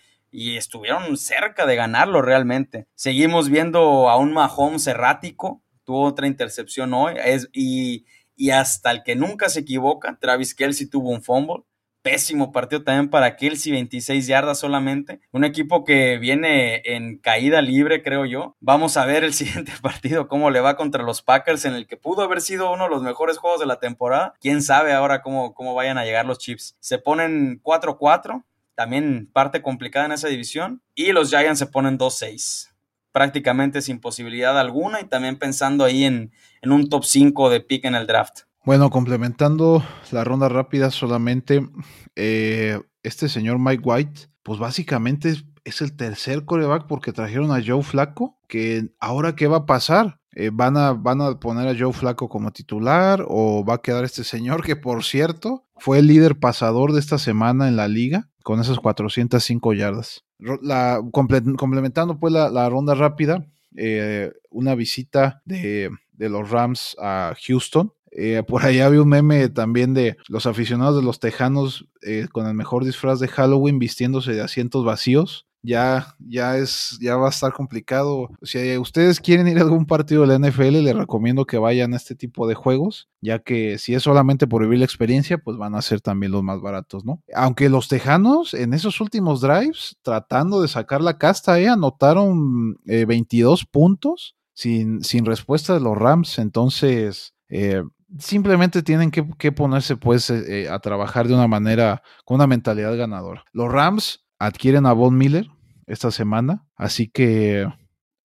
[0.58, 2.88] estuvieron cerca de ganarlo realmente.
[2.93, 7.15] Seguimos viendo a un Mahomes errático, tuvo otra intercepción hoy,
[7.54, 11.63] y, y hasta el que nunca se equivoca, Travis Kelsey tuvo un fumble
[12.06, 15.22] pésimo partido también para Kelsey, 26 yardas solamente.
[15.32, 18.56] Un equipo que viene en caída libre, creo yo.
[18.60, 21.98] Vamos a ver el siguiente partido, cómo le va contra los Packers, en el que
[21.98, 24.36] pudo haber sido uno de los mejores juegos de la temporada.
[24.39, 26.78] Quién sabe ahora cómo, cómo vayan a llegar los Chips.
[26.80, 28.44] Se ponen 4-4,
[28.76, 30.84] también parte complicada en esa división.
[30.94, 32.70] Y los Giants se ponen 2-6
[33.12, 37.86] prácticamente sin posibilidad alguna y también pensando ahí en, en un top 5 de pick
[37.86, 38.41] en el draft.
[38.65, 41.69] Bueno, complementando la ronda rápida solamente,
[42.15, 47.84] eh, este señor Mike White, pues básicamente es, el tercer coreback porque trajeron a Joe
[47.84, 50.19] Flaco, que ahora qué va a pasar?
[50.32, 54.04] Eh, ¿van, a, ¿Van a poner a Joe Flaco como titular o va a quedar
[54.04, 58.30] este señor que por cierto fue el líder pasador de esta semana en la liga
[58.43, 60.25] con esas 405 yardas?
[60.39, 63.45] La, complementando pues la, ronda rápida,
[63.78, 69.49] eh, una visita de, de los Rams a Houston eh, por ahí había un meme
[69.49, 74.32] también de los aficionados de los Tejanos eh, con el mejor disfraz de Halloween vistiéndose
[74.32, 75.45] de asientos vacíos.
[75.62, 78.30] Ya, ya es, ya va a estar complicado.
[78.43, 81.97] Si ustedes quieren ir a algún partido de la NFL, les recomiendo que vayan a
[81.97, 85.73] este tipo de juegos, ya que si es solamente por vivir la experiencia, pues van
[85.73, 87.23] a ser también los más baratos, ¿no?
[87.34, 93.65] Aunque los Tejanos en esos últimos drives, tratando de sacar la casta, eh, anotaron 22
[93.65, 96.38] puntos sin, sin respuesta de los Rams.
[96.38, 97.84] Entonces, eh,
[98.19, 102.95] simplemente tienen que, ponerse pues eh, eh, a trabajar de una manera, con una mentalidad
[102.97, 103.43] ganadora.
[103.54, 105.49] Los Rams adquieren a Von Miller
[105.88, 107.67] esta semana, así que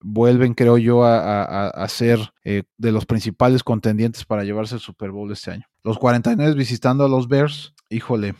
[0.00, 5.30] vuelven, creo yo, a, ser eh, de los principales contendientes para llevarse el Super Bowl
[5.30, 5.66] este año.
[5.82, 8.34] Los 49 visitando a los Bears, híjole,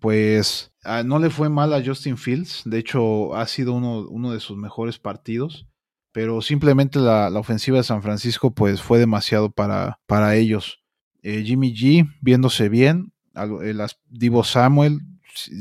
[0.00, 0.72] pues
[1.04, 4.98] no le fue mal a Justin Fields, de hecho ha sido uno, de sus mejores
[4.98, 5.66] partidos
[6.12, 10.83] pero simplemente la, ofensiva de San Francisco pues fue demasiado para ellos.
[11.24, 15.00] Eh, Jimmy G viéndose bien, el, Divo Samuel,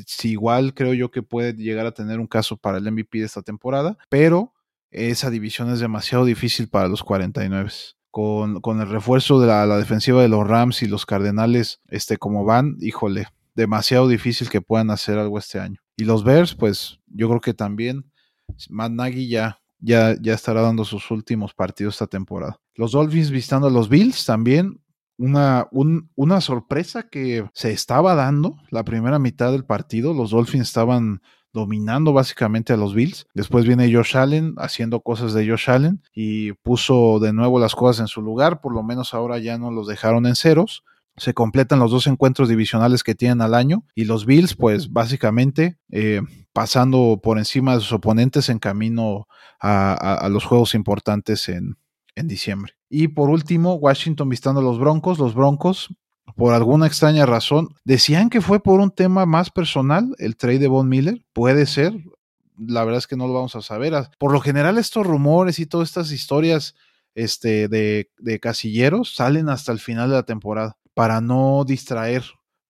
[0.05, 3.25] si, igual creo yo que puede llegar a tener un caso para el MVP de
[3.25, 4.53] esta temporada, pero
[4.91, 7.71] esa división es demasiado difícil para los 49.
[8.11, 12.43] Con, con el refuerzo de la, defensiva de los Rams y los Cardenales, este, como
[12.43, 15.79] van, híjole, demasiado difícil que puedan hacer algo este año.
[15.95, 18.11] Y los Bears, pues yo creo que también
[18.69, 22.59] Matt Nagy ya, ya, ya estará dando sus últimos partidos esta temporada.
[22.75, 24.79] Los Dolphins visitando a los Bills también.
[25.17, 25.67] Una,
[26.15, 30.13] una sorpresa que se estaba dando la primera mitad del partido.
[30.13, 31.21] Los Dolphins estaban
[31.53, 33.27] dominando básicamente a los Bills.
[33.33, 38.01] Después viene Josh Allen haciendo cosas de Josh Allen y puso de nuevo las cosas
[38.01, 38.59] en su lugar.
[38.59, 40.83] Por lo menos ahora ya no los dejaron en ceros
[41.17, 45.77] se completan los dos encuentros divisionales que tienen al año y los Bills pues básicamente
[45.91, 46.21] eh,
[46.53, 49.27] pasando por encima de sus oponentes en camino
[49.59, 51.77] a, los juegos importantes en,
[52.15, 52.73] en, diciembre.
[52.89, 55.19] Y por último, Washington visitando a los Broncos.
[55.19, 55.93] Los Broncos,
[56.35, 60.67] por alguna extraña razón, decían que fue por un tema más personal el trade de
[60.67, 61.23] Von Miller.
[61.33, 61.93] Puede ser,
[62.57, 63.93] la verdad es que no lo vamos a saber.
[64.19, 66.75] Por lo general estos rumores y todas estas historias
[67.15, 72.23] este, de, de casilleros salen hasta el final de la temporada para no distraer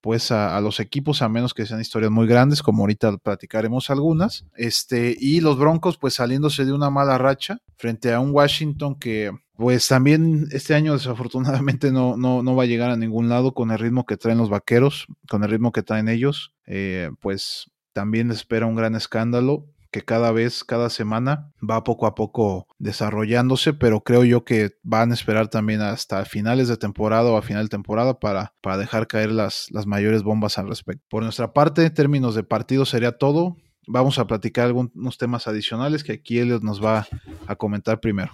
[0.04, 4.44] pues a, los equipos a menos que sean historias muy grandes como ahorita platicaremos algunas
[4.54, 9.32] este y los Broncos pues saliéndose de una mala racha frente a un Washington que
[9.56, 13.70] pues también este año desafortunadamente no, no, no va a llegar a ningún lado con
[13.70, 18.30] el ritmo que traen los vaqueros con el ritmo que traen ellos eh, pues también
[18.30, 19.64] espera un gran escándalo
[19.94, 25.12] que cada vez, cada semana va poco a poco desarrollándose, pero creo yo que van
[25.12, 29.06] a esperar también hasta finales de temporada o a final de temporada para, para dejar
[29.06, 31.04] caer las, las mayores bombas al respecto.
[31.08, 33.56] Por nuestra parte, en términos de partido sería todo.
[33.86, 37.06] Vamos a platicar algunos temas adicionales que aquí Elliot nos va
[37.46, 38.32] a comentar primero.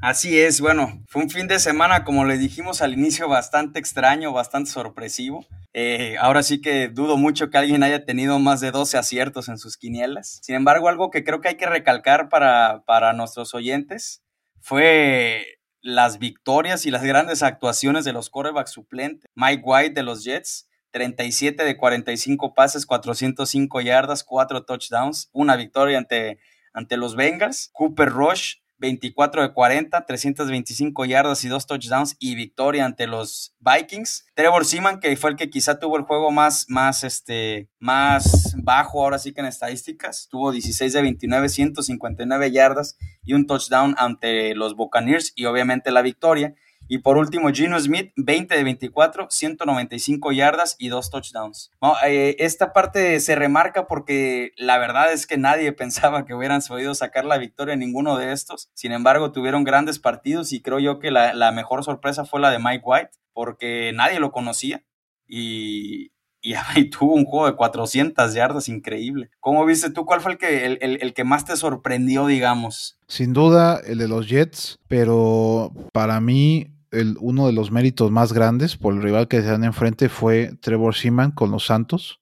[0.00, 4.32] Así es, bueno, fue un fin de semana, como le dijimos al inicio, bastante extraño,
[4.32, 5.44] bastante sorpresivo.
[5.74, 9.58] Eh, ahora sí que dudo mucho que alguien haya tenido más de 12 aciertos en
[9.58, 10.38] sus quinielas.
[10.42, 14.22] Sin embargo, algo que creo que hay que recalcar para, para nuestros oyentes
[14.60, 19.28] fue las victorias y las grandes actuaciones de los quarterbacks suplentes.
[19.34, 25.98] Mike White de los Jets, 37 de 45 pases, 405 yardas, 4 touchdowns, una victoria
[25.98, 26.38] ante,
[26.72, 27.70] ante los Bengals.
[27.72, 34.26] Cooper Rush, 24 de 40, 325 yardas y dos touchdowns y victoria ante los Vikings.
[34.34, 39.02] Trevor Seaman, que fue el que quizá tuvo el juego más, más, este, más bajo
[39.02, 44.54] ahora sí que en estadísticas, tuvo 16 de 29, 159 yardas y un touchdown ante
[44.54, 46.54] los Buccaneers y obviamente la victoria.
[46.88, 51.70] Y por último, Gino Smith, 20 de 24, 195 yardas y dos touchdowns.
[52.06, 56.94] Eh, esta parte se remarca porque la verdad es que nadie pensaba que hubieran podido
[56.94, 58.70] sacar la victoria en ninguno de estos.
[58.74, 62.58] Sin embargo, tuvieron grandes partidos y creo yo que la, mejor sorpresa fue la de
[62.58, 64.82] Mike White porque nadie lo conocía.
[65.26, 66.54] Y, y,
[66.90, 69.30] tuvo un juego de 400 yardas increíble.
[69.40, 70.06] ¿Cómo viste tú?
[70.06, 72.98] ¿Cuál fue el que, el, el, que más te sorprendió, digamos?
[73.08, 76.77] Sin duda, el de los Jets, pero para mí
[77.20, 80.94] uno de los méritos más grandes por el rival que se dan enfrente fue Trevor
[80.94, 82.20] Seaman con los Santos.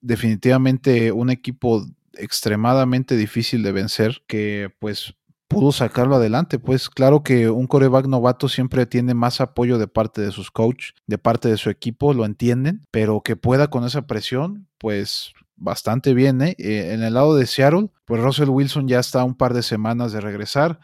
[0.00, 5.14] definitivamente un equipo extremadamente difícil de vencer que pues
[5.48, 6.58] pudo sacarlo adelante.
[6.58, 10.94] Pues claro que un coreback novato siempre tiene más apoyo de parte de sus coaches,
[11.06, 16.14] de parte de su equipo, lo entienden, pero que pueda con esa presión, pues bastante
[16.14, 16.42] bien.
[16.42, 16.54] ¿eh?
[16.58, 16.92] ¿eh?
[16.92, 20.20] en el lado de Seattle, pues Russell Wilson ya está un par de semanas de
[20.20, 20.80] regresar.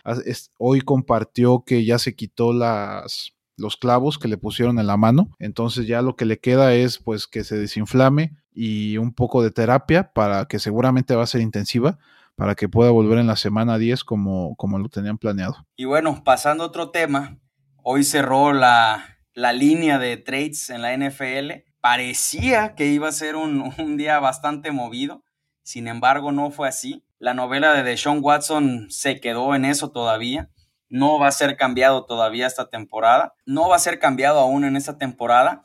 [0.59, 5.31] Hoy compartió que ya se quitó las, los clavos que le pusieron en la mano.
[5.39, 9.51] Entonces ya lo que le queda es pues que se desinflame y un poco de
[9.51, 11.99] terapia para que seguramente va a ser intensiva
[12.41, 15.67] para que pueda volver en la semana 10 como, como lo tenían planeado.
[15.77, 17.39] Y bueno, pasando a otro tema,
[17.83, 23.37] hoy cerró la, la línea de trades en la NFL parecía que iba a ser
[23.37, 25.25] un, día bastante movido,
[25.63, 27.05] sin embargo no fue así.
[27.19, 30.51] La novela de Deshaun Watson se quedó en eso todavía.
[30.89, 33.35] No va a ser cambiado todavía esta temporada.
[33.45, 35.63] No va a ser cambiado aún en esta temporada.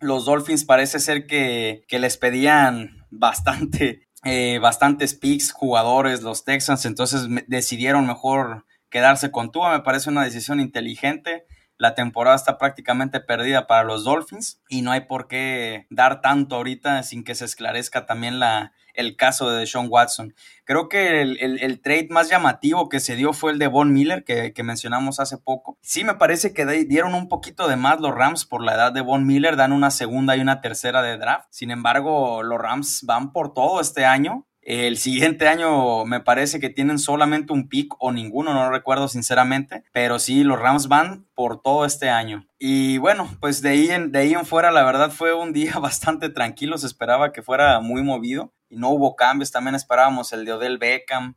[0.00, 7.28] Los Dolphins parece ser que, les pedían bastante, eh, bastantes picks, jugadores, los Texans, entonces
[7.46, 9.72] decidieron mejor quedarse con Tua.
[9.72, 11.46] Me parece una decisión inteligente
[11.80, 16.56] la temporada está prácticamente perdida para los Dolphins y no hay por qué dar tanto
[16.56, 20.34] ahorita sin que se esclarezca también la, el caso de Deshaun Watson.
[20.64, 24.52] Creo que el, trade más llamativo que se dio fue el de Von Miller, que,
[24.62, 25.78] mencionamos hace poco.
[25.80, 29.00] Sí, me parece que dieron un poquito de más los Rams por la edad de
[29.00, 31.46] Von Miller, dan una segunda y una tercera de draft.
[31.48, 36.70] Sin embargo, los Rams van por todo este año El siguiente año me parece que
[36.70, 41.26] tienen solamente un pick o ninguno, no lo recuerdo sinceramente, pero sí, los Rams van
[41.34, 42.46] por todo este año.
[42.56, 45.72] Y bueno, pues de ahí en, de ahí en fuera la verdad fue un día
[45.80, 50.44] bastante tranquilo, se esperaba que fuera muy movido y no hubo cambios, también esperábamos el
[50.44, 51.34] de Odell Beckham,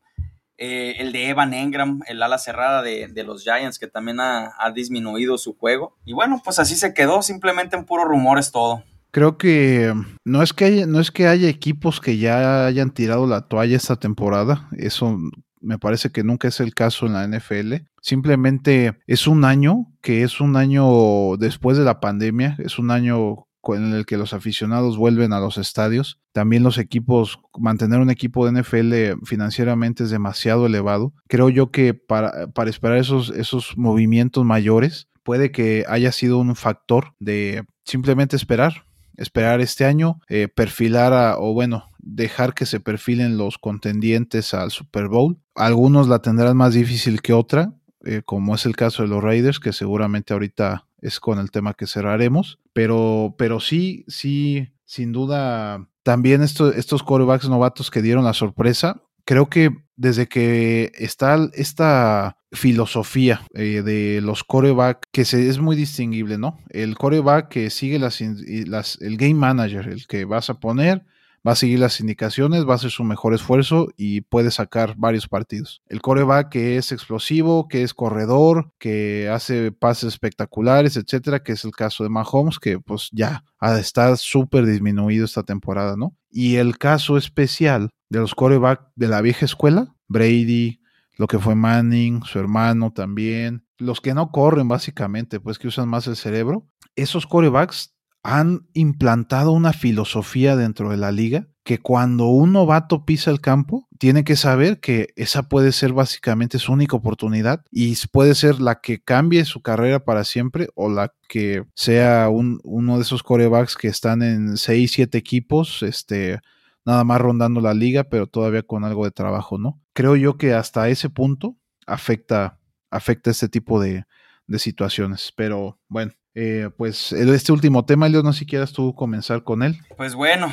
[0.59, 4.69] eh, el de Evan Engram, el ala cerrada de, los Giants, que también ha, ha,
[4.69, 5.97] disminuido su juego.
[6.05, 8.84] Y bueno, pues así se quedó, simplemente en puro rumores todo.
[9.14, 9.93] Creo que
[10.26, 13.78] no es que haya, no es que haya equipos que ya hayan tirado la toalla
[13.78, 14.68] esta temporada.
[14.76, 15.20] Eso
[15.61, 17.76] me parece que nunca es el caso en la NFL.
[18.01, 23.45] Simplemente es un año que es un año después de la pandemia, es un año
[23.68, 26.20] en el que los aficionados vuelven a los estadios.
[26.32, 31.14] También los equipos, mantener un equipo de NFL financieramente es demasiado elevado.
[31.28, 36.55] Creo yo que para, para esperar esos, esos movimientos mayores, puede que haya sido un
[36.55, 38.86] factor de simplemente esperar,
[39.18, 45.07] esperar este año, eh, perfilar o bueno, dejar que se perfilen los contendientes al Super
[45.07, 45.38] Bowl.
[45.55, 49.59] Algunos la tendrán más difícil que otra, eh, como es el caso de los Raiders,
[49.59, 55.88] que seguramente ahorita es con el tema que cerraremos, pero, pero sí, sí, sin duda,
[56.03, 63.41] también estos corebacks novatos que dieron la sorpresa, creo que desde que está esta filosofía
[63.54, 66.60] eh, de los coreback que es muy distinguible, ¿no?
[66.70, 71.06] El coreback que sigue las, el game manager, el que vas a poner,
[71.45, 75.28] va a seguir las indicaciones, va a hacer su mejor esfuerzo y puede sacar varios
[75.28, 75.82] partidos.
[75.88, 81.66] El coreback que es explosivo, que es corredor, que hace pases espectaculares, etcétera, que es
[81.66, 83.43] el caso de Mahomes, que pues ya
[83.78, 86.16] estar súper disminuido esta temporada, ¿no?
[86.30, 90.80] Y el caso especial de los coreback de la vieja escuela, Brady,
[91.16, 95.89] lo que fue Manning, su hermano también, los que no corren básicamente, pues que usan
[95.89, 97.93] más el cerebro, esos corebacks
[98.24, 103.88] han implantado una filosofía dentro de la liga que cuando un novato pisa el campo,
[103.97, 108.82] tiene que saber que esa puede ser básicamente su única oportunidad y puede ser la
[108.82, 113.78] que cambie su carrera para siempre o la que sea un, uno de esos corebacks
[113.78, 116.39] que están en 6, 7 equipos, este,
[116.86, 119.80] nada más rondando la liga, pero todavía con algo de trabajo, ¿no?
[119.93, 124.05] Creo yo que hasta ese punto afecta, afecta este tipo de,
[124.47, 126.11] de situaciones, pero bueno.
[126.35, 129.77] Eh, pues este último tema, Leo, no si quieras tú comenzar con él.
[129.95, 130.51] Pues bueno,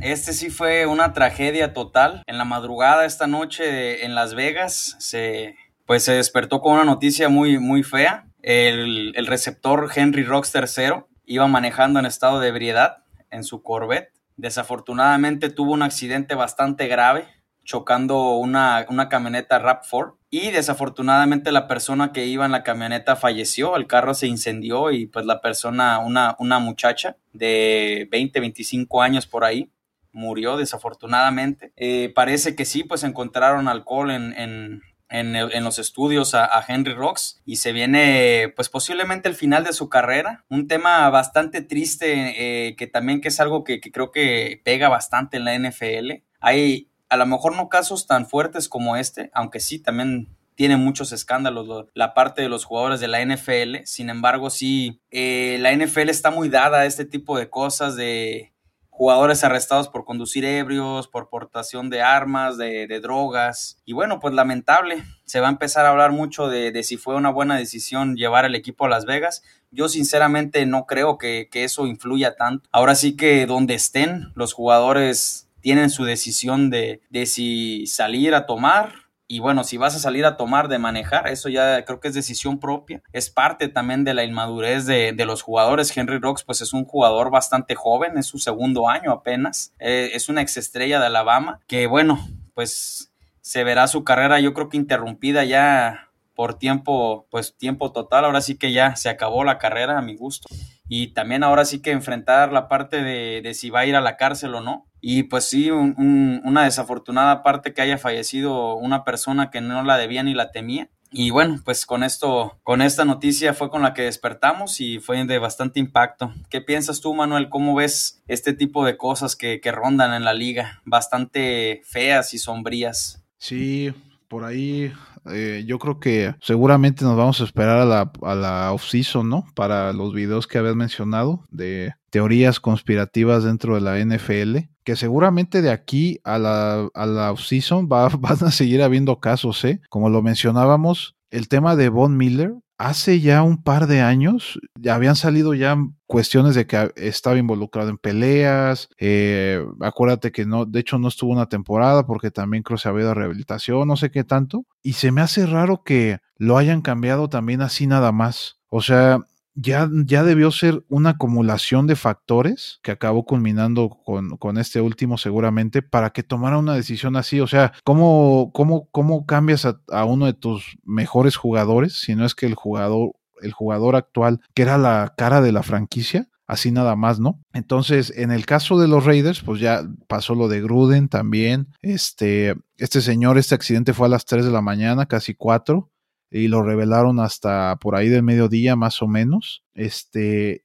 [0.00, 2.24] este sí fue una tragedia total.
[2.26, 5.54] En la madrugada esta noche en Las Vegas se,
[5.86, 8.26] pues se despertó con una noticia muy, muy fea.
[8.42, 14.12] El, el receptor Henry Rocks III iba manejando en estado de ebriedad en su Corvette.
[14.36, 17.28] Desafortunadamente tuvo un accidente bastante grave
[17.64, 23.76] chocando una, una camioneta RAP4 y desafortunadamente la persona que iba en la camioneta falleció,
[23.76, 29.26] el carro se incendió y pues la persona, una, una muchacha de 20, 25 años
[29.26, 29.70] por ahí,
[30.12, 31.72] murió desafortunadamente.
[31.76, 37.42] Eh, parece que sí, pues encontraron alcohol en, en, en, los estudios a, Henry Rocks
[37.44, 40.44] y se viene pues posiblemente el final de su carrera.
[40.48, 44.88] Un tema bastante triste eh, que también que es algo que, que creo que pega
[44.88, 46.22] bastante en la NFL.
[46.40, 51.12] Hay a lo mejor no casos tan fuertes como este, aunque sí también tiene muchos
[51.12, 53.84] escándalos la parte de los jugadores de la NFL.
[53.84, 58.54] Sin embargo, sí, eh, la NFL está muy dada a este tipo de cosas de
[58.88, 63.78] jugadores arrestados por conducir ebrios, por portación de armas, de, drogas.
[63.84, 67.30] Y bueno, pues lamentable, se va a empezar a hablar mucho de, si fue una
[67.30, 69.42] buena decisión llevar el equipo a Las Vegas.
[69.70, 72.70] Yo sinceramente no creo que, que eso influya tanto.
[72.72, 78.44] Ahora sí que donde estén los jugadores tienen su decisión de, de si salir a
[78.44, 79.02] tomar
[79.32, 82.14] y bueno, si vas a salir a tomar de manejar, eso ya creo que es
[82.14, 83.02] decisión propia.
[83.14, 85.96] Es parte también de la inmadurez de, de los jugadores.
[85.96, 89.72] Henry Rocks, pues es un jugador bastante joven, es su segundo año apenas.
[89.78, 92.20] Eh, es una exestrella de Alabama que, bueno,
[92.52, 93.10] pues
[93.40, 98.24] se verá su carrera, yo creo que interrumpida ya por tiempo, pues tiempo total.
[98.24, 100.48] Ahora sí que ya se acabó la carrera a mi gusto.
[100.88, 104.00] Y también ahora sí que enfrentar la parte de, de si va a ir a
[104.00, 109.50] la cárcel o no y pues sí, una desafortunada parte que haya fallecido una persona
[109.50, 110.88] que no la debía ni la temía.
[111.10, 115.24] Y bueno, pues con esto, con esta noticia fue con la que despertamos y fue
[115.24, 116.32] de bastante impacto.
[116.48, 117.50] ¿Qué piensas tú, Manuel?
[117.50, 120.80] ¿Cómo ves este tipo de cosas que, que rondan en la liga?
[120.84, 123.24] Bastante feas y sombrías.
[123.38, 123.92] Sí,
[124.28, 124.92] por ahí
[125.30, 129.44] eh, yo creo que seguramente nos vamos a esperar a la, a la off-season, ¿no?
[129.54, 135.62] Para los videos que habías mencionado de teorías conspirativas dentro de la NFL, que seguramente
[135.62, 139.80] de aquí a la, a la off-season va, van a seguir habiendo casos, ¿eh?
[139.88, 144.94] Como lo mencionábamos, el tema de Von Miller hace ya un par de años ya
[144.94, 145.76] habían salido ya
[146.06, 148.88] cuestiones de que estaba involucrado en peleas.
[148.98, 152.88] Eh, acuérdate que no, de hecho no estuvo una temporada porque también creo que se
[152.88, 154.66] había dado rehabilitación, no sé qué tanto.
[154.82, 158.56] Y se me hace raro que lo hayan cambiado también así nada más.
[158.68, 159.20] O sea,
[159.54, 165.18] ya, ya debió ser una acumulación de factores que acabó culminando con, con, este último
[165.18, 167.40] seguramente para que tomara una decisión así.
[167.40, 172.24] O sea, ¿cómo, cómo, cómo cambias a, a, uno de tus mejores jugadores si no
[172.24, 176.70] es que el jugador, el jugador actual, que era la cara de la franquicia, así
[176.70, 177.40] nada más, ¿no?
[177.52, 181.68] Entonces, en el caso de los Raiders, pues ya pasó lo de Gruden también.
[181.80, 185.91] Este, este señor, este accidente fue a las 3 de la mañana, casi 4
[186.32, 189.62] y lo revelaron hasta por ahí del mediodía más o menos.
[189.74, 190.62] Este,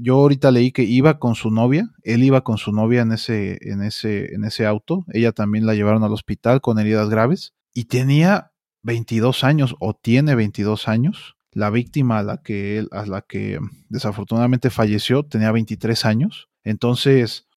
[0.00, 3.58] yo ahorita leí que iba con su novia, él iba con su novia en ese,
[3.60, 7.84] en ese, en ese auto, ella también la llevaron al hospital con heridas graves y
[7.84, 8.52] tenía
[8.82, 11.36] 22 años o tiene 22 años.
[11.52, 13.58] La víctima a la que él, a la que
[13.88, 16.48] desafortunadamente falleció tenía 23 años.
[16.64, 17.48] Entonces,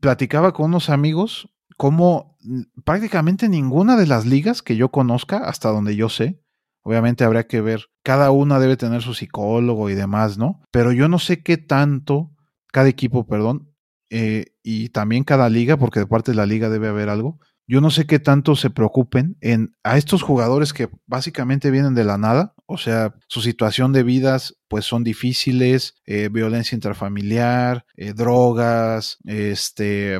[0.00, 2.36] platicaba con unos amigos como
[2.84, 6.40] prácticamente ninguna de las ligas que yo conozca, hasta donde yo sé,
[6.84, 10.60] Obviamente habría que ver, cada una debe tener su psicólogo y demás, ¿no?
[10.70, 12.30] Pero yo no sé qué tanto,
[12.72, 13.74] cada equipo, perdón,
[14.10, 17.80] eh, y también cada liga, porque de parte de la liga debe haber algo, yo
[17.80, 22.18] no sé qué tanto se preocupen en a estos jugadores que básicamente vienen de la
[22.18, 29.16] nada, o sea, su situación de vidas pues son difíciles, eh, violencia intrafamiliar, eh, drogas,
[29.24, 30.18] este,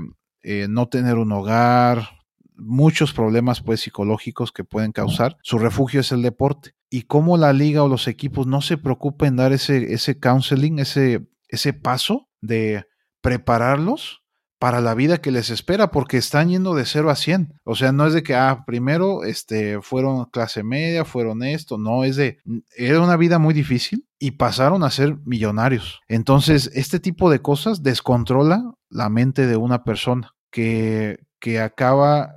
[0.68, 2.08] no tener un hogar,
[2.54, 5.36] muchos problemas pues psicológicos que pueden causar.
[5.42, 6.74] Su refugio es el deporte.
[6.90, 10.78] Y cómo la liga o los equipos no se preocupen en dar ese, ese counseling,
[10.78, 12.86] ese, ese paso de
[13.20, 14.24] prepararlos
[14.58, 17.60] para la vida que les espera, porque están yendo de 0 a 100.
[17.64, 22.04] O sea, no es de que, ah, primero este, fueron clase media, fueron esto, no,
[22.04, 22.38] es de,
[22.76, 26.00] era una vida muy difícil y pasaron a ser millonarios.
[26.08, 32.34] Entonces, este tipo de cosas descontrola la mente de una persona que, que acaba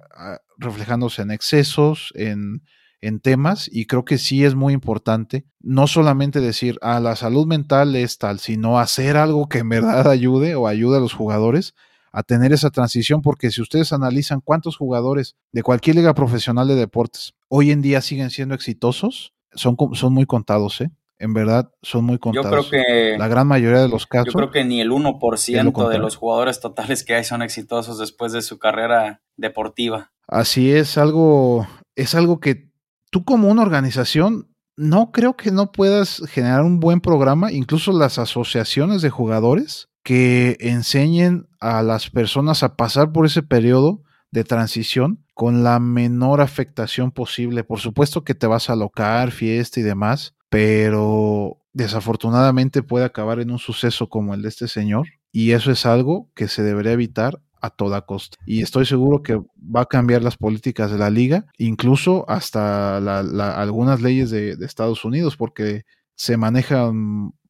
[0.58, 2.64] reflejándose en excesos, en,
[3.02, 7.46] en, temas, y creo que sí es muy importante no solamente decir, ah, la salud
[7.46, 11.74] mental es tal, sino hacer algo que en verdad ayude o ayude a los jugadores
[12.12, 16.76] a tener esa transición, porque si ustedes analizan cuántos jugadores de cualquier liga profesional de
[16.76, 20.92] deportes hoy en día siguen siendo exitosos, son, son muy contados, ¿eh?
[21.20, 22.66] En verdad son muy contados.
[22.66, 24.34] Yo creo que la gran mayoría de los casos.
[24.34, 28.32] Yo creo que ni el 1% de los jugadores totales que hay son exitosos después
[28.32, 30.12] de su carrera deportiva.
[30.28, 32.70] Así es, algo es algo que
[33.10, 38.20] tú como una organización no creo que no puedas generar un buen programa, incluso las
[38.20, 45.26] asociaciones de jugadores que enseñen a las personas a pasar por ese periodo de transición
[45.34, 47.64] con la menor afectación posible.
[47.64, 53.52] Por supuesto que te vas a alocar, fiesta y demás, pero desafortunadamente puede acabar en
[53.52, 57.40] un suceso como el de este señor y eso es algo que se debería evitar
[57.62, 58.38] a toda costa.
[58.46, 64.02] Y estoy seguro que va a cambiar las políticas de la liga, incluso hasta algunas
[64.02, 65.84] leyes de, Estados Unidos, porque
[66.16, 66.92] se maneja,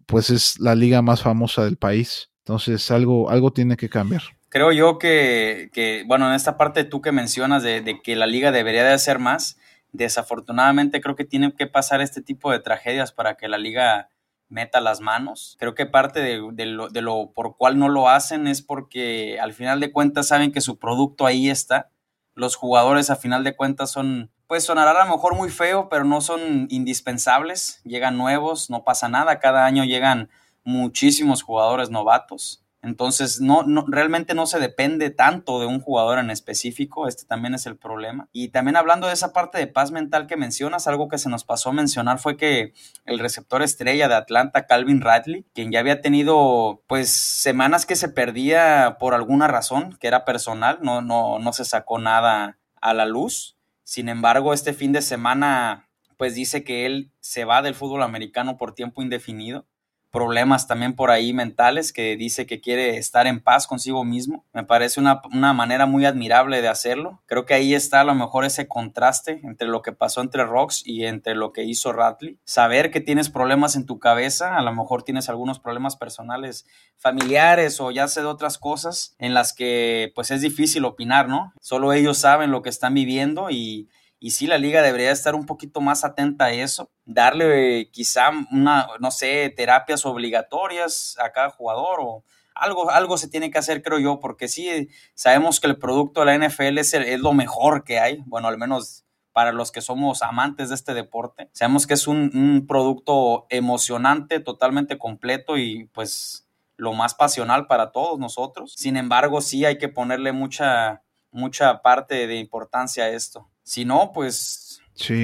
[0.06, 2.30] pues es la liga más famosa del país.
[2.40, 4.24] Entonces algo, algo tiene que cambiar.
[4.50, 8.28] Creo yo que, que bueno, en esta parte tú que mencionas de, de que la
[8.28, 9.58] liga debería de hacer más,
[9.92, 14.10] Desafortunadamente creo que tiene que pasar este tipo de tragedias para que la liga
[14.50, 15.56] meta las manos.
[15.60, 19.80] Creo que parte de, lo, lo, por cual no lo hacen es porque al final
[19.80, 21.90] de cuentas saben que su producto ahí está.
[22.34, 26.04] Los jugadores a final de cuentas son, pues sonará a lo mejor muy feo, pero
[26.04, 27.82] no son indispensables.
[27.84, 29.40] Llegan nuevos, no pasa nada.
[29.40, 30.30] Cada año llegan
[30.64, 32.64] muchísimos jugadores novatos.
[32.84, 37.56] Entonces, no, no, realmente no se depende tanto de un jugador en específico, este también
[37.56, 38.30] es el problema.
[38.32, 41.44] Y también hablando de esa parte de paz mental que mencionas, algo que se nos
[41.44, 42.74] pasó a mencionar fue que
[43.06, 48.10] el receptor estrella de Atlanta, Calvin Radley, quien ya había tenido pues semanas que se
[48.10, 53.06] perdía por alguna razón, que era personal, no, no, no se sacó nada a la
[53.06, 53.58] luz.
[53.84, 58.58] Sin embargo, este fin de semana pues dice que él se va del fútbol americano
[58.58, 59.66] por tiempo indefinido
[60.12, 64.46] problemas también por ahí mentales, que dice que quiere estar en paz consigo mismo.
[64.54, 65.22] Me parece una,
[65.54, 67.22] manera muy admirable de hacerlo.
[67.26, 70.84] Creo que ahí está a lo mejor ese contraste entre lo que pasó entre Rox
[70.86, 72.40] y entre lo que hizo Ratley.
[72.46, 76.66] Saber que tienes problemas en tu cabeza, a lo mejor tienes algunos problemas personales,
[76.98, 81.54] familiares o ya sé de otras cosas en las que pues es difícil opinar, ¿no?
[81.60, 83.90] Solo ellos saben lo que están viviendo y
[84.20, 88.88] y sí, la liga debería estar un poquito más atenta a eso, darle quizá una,
[89.00, 92.24] no sé, terapias obligatorias a cada jugador o
[92.56, 96.26] algo, algo se tiene que hacer, creo yo, porque sí sabemos que el producto de
[96.38, 100.24] la NFL es, es lo mejor que hay, bueno, al menos para los que somos
[100.24, 101.50] amantes de este deporte.
[101.54, 107.92] Sabemos que es un, un producto emocionante, totalmente completo y pues lo más pasional para
[107.92, 108.74] todos nosotros.
[108.76, 113.48] Sin embargo, sí hay que ponerle mucha, mucha parte de importancia a esto.
[113.68, 114.80] Si no, pues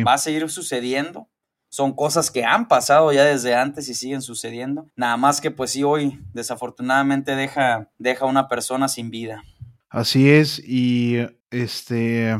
[0.05, 1.29] va a seguir sucediendo.
[1.69, 4.91] Son cosas que han pasado ya desde antes y siguen sucediendo.
[4.97, 9.45] Nada más que pues sí hoy desafortunadamente deja, deja una persona sin vida.
[9.89, 11.19] Así es, y
[11.51, 12.37] este,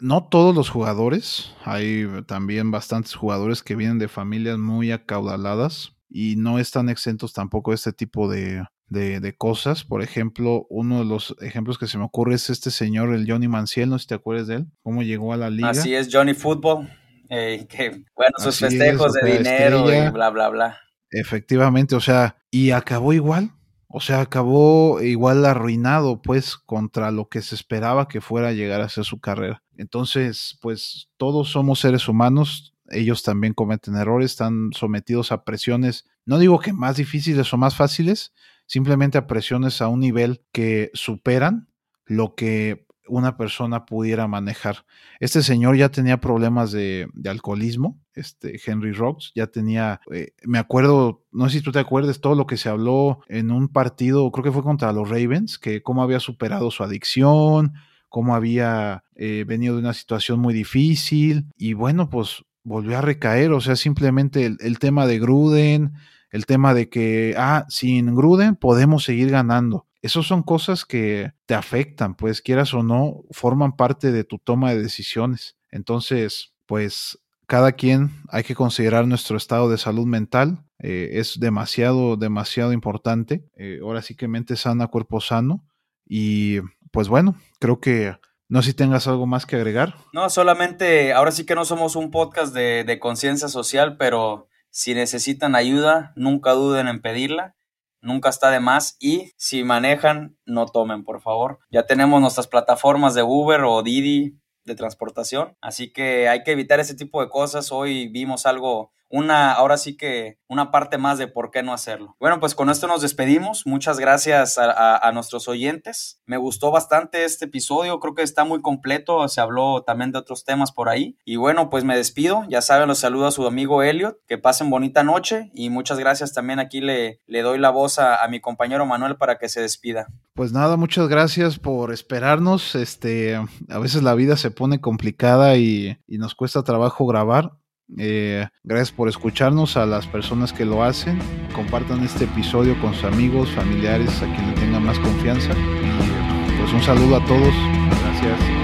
[0.00, 6.34] no todos los jugadores, hay también bastantes jugadores que vienen de familias muy acaudaladas y
[6.36, 9.84] no están exentos tampoco de este tipo de, de, cosas.
[9.84, 13.48] Por ejemplo, uno de los ejemplos que se me ocurre es este señor, el Johnny
[13.48, 15.70] Manciel, no sé si te acuerdas de él, cómo llegó a la liga.
[15.70, 16.88] Así es, Johnny Football,
[17.30, 20.78] eh, que, bueno, sus festejos de dinero y bla, bla, bla.
[21.10, 23.52] Efectivamente, o sea, y acabó igual.
[23.96, 28.80] O sea, acabó igual arruinado, pues, contra lo que se esperaba que fuera a llegar
[28.80, 29.62] a ser su carrera.
[29.76, 36.38] Entonces, pues, todos somos seres humanos, ellos también cometen errores, están sometidos a presiones, no
[36.38, 38.32] digo que más difíciles o más fáciles,
[38.66, 41.68] simplemente a presiones a un nivel que superan
[42.06, 44.86] lo que una persona pudiera manejar.
[45.20, 51.24] Este señor ya tenía problemas de, alcoholismo, este Henry Rocks, ya tenía, eh, me acuerdo,
[51.32, 54.44] no sé si tú te acuerdas, todo lo que se habló en un partido, creo
[54.44, 57.74] que fue contra los Ravens, que cómo había superado su adicción,
[58.08, 63.52] cómo había eh, venido de una situación muy difícil, y bueno, pues volvió a recaer,
[63.52, 65.92] o sea, simplemente el tema de Gruden,
[66.34, 69.86] el tema de que, ah, sin Gruden podemos seguir ganando.
[70.02, 74.72] Esas son cosas que te afectan, pues quieras o no, forman parte de tu toma
[74.72, 75.56] de decisiones.
[75.70, 80.58] Entonces, pues cada quien hay que considerar nuestro estado de salud mental.
[80.80, 83.44] Eh, es demasiado, demasiado importante.
[83.56, 85.64] Eh, ahora sí que mente sana, cuerpo sano.
[86.04, 86.58] Y
[86.90, 88.16] pues bueno, creo que
[88.48, 89.94] no sé si tengas algo más que agregar.
[90.12, 94.92] No, solamente, ahora sí que no somos un podcast de, de conciencia social, pero si
[94.92, 97.54] necesitan ayuda, nunca duden en pedirla,
[98.00, 101.60] nunca está de más y si manejan, no tomen, por favor.
[101.70, 106.80] Ya tenemos nuestras plataformas de Uber o Didi de transportación, así que hay que evitar
[106.80, 107.70] ese tipo de cosas.
[107.70, 112.16] Hoy vimos algo una, ahora sí que una parte más de por qué no hacerlo.
[112.18, 113.64] Bueno, pues con esto nos despedimos.
[113.64, 116.20] Muchas gracias a, nuestros oyentes.
[116.26, 119.28] Me gustó bastante este episodio, creo que está muy completo.
[119.28, 121.16] Se habló también de otros temas por ahí.
[121.24, 122.44] Y bueno, pues me despido.
[122.48, 124.18] Ya saben, los saludo a su amigo Elliot.
[124.26, 126.58] Que pasen bonita noche y muchas gracias también.
[126.58, 130.08] Aquí le, le doy la voz a, mi compañero Manuel para que se despida.
[130.34, 132.74] Pues nada, muchas gracias por esperarnos.
[132.74, 137.52] Este, a veces la vida se pone complicada y, y nos cuesta trabajo grabar
[137.98, 141.18] eh, gracias por escucharnos a las personas que lo hacen.
[141.54, 145.52] Compartan este episodio con sus amigos, familiares, a quien le tengan más confianza.
[145.52, 147.54] Y pues un saludo a todos.
[148.02, 148.63] Gracias.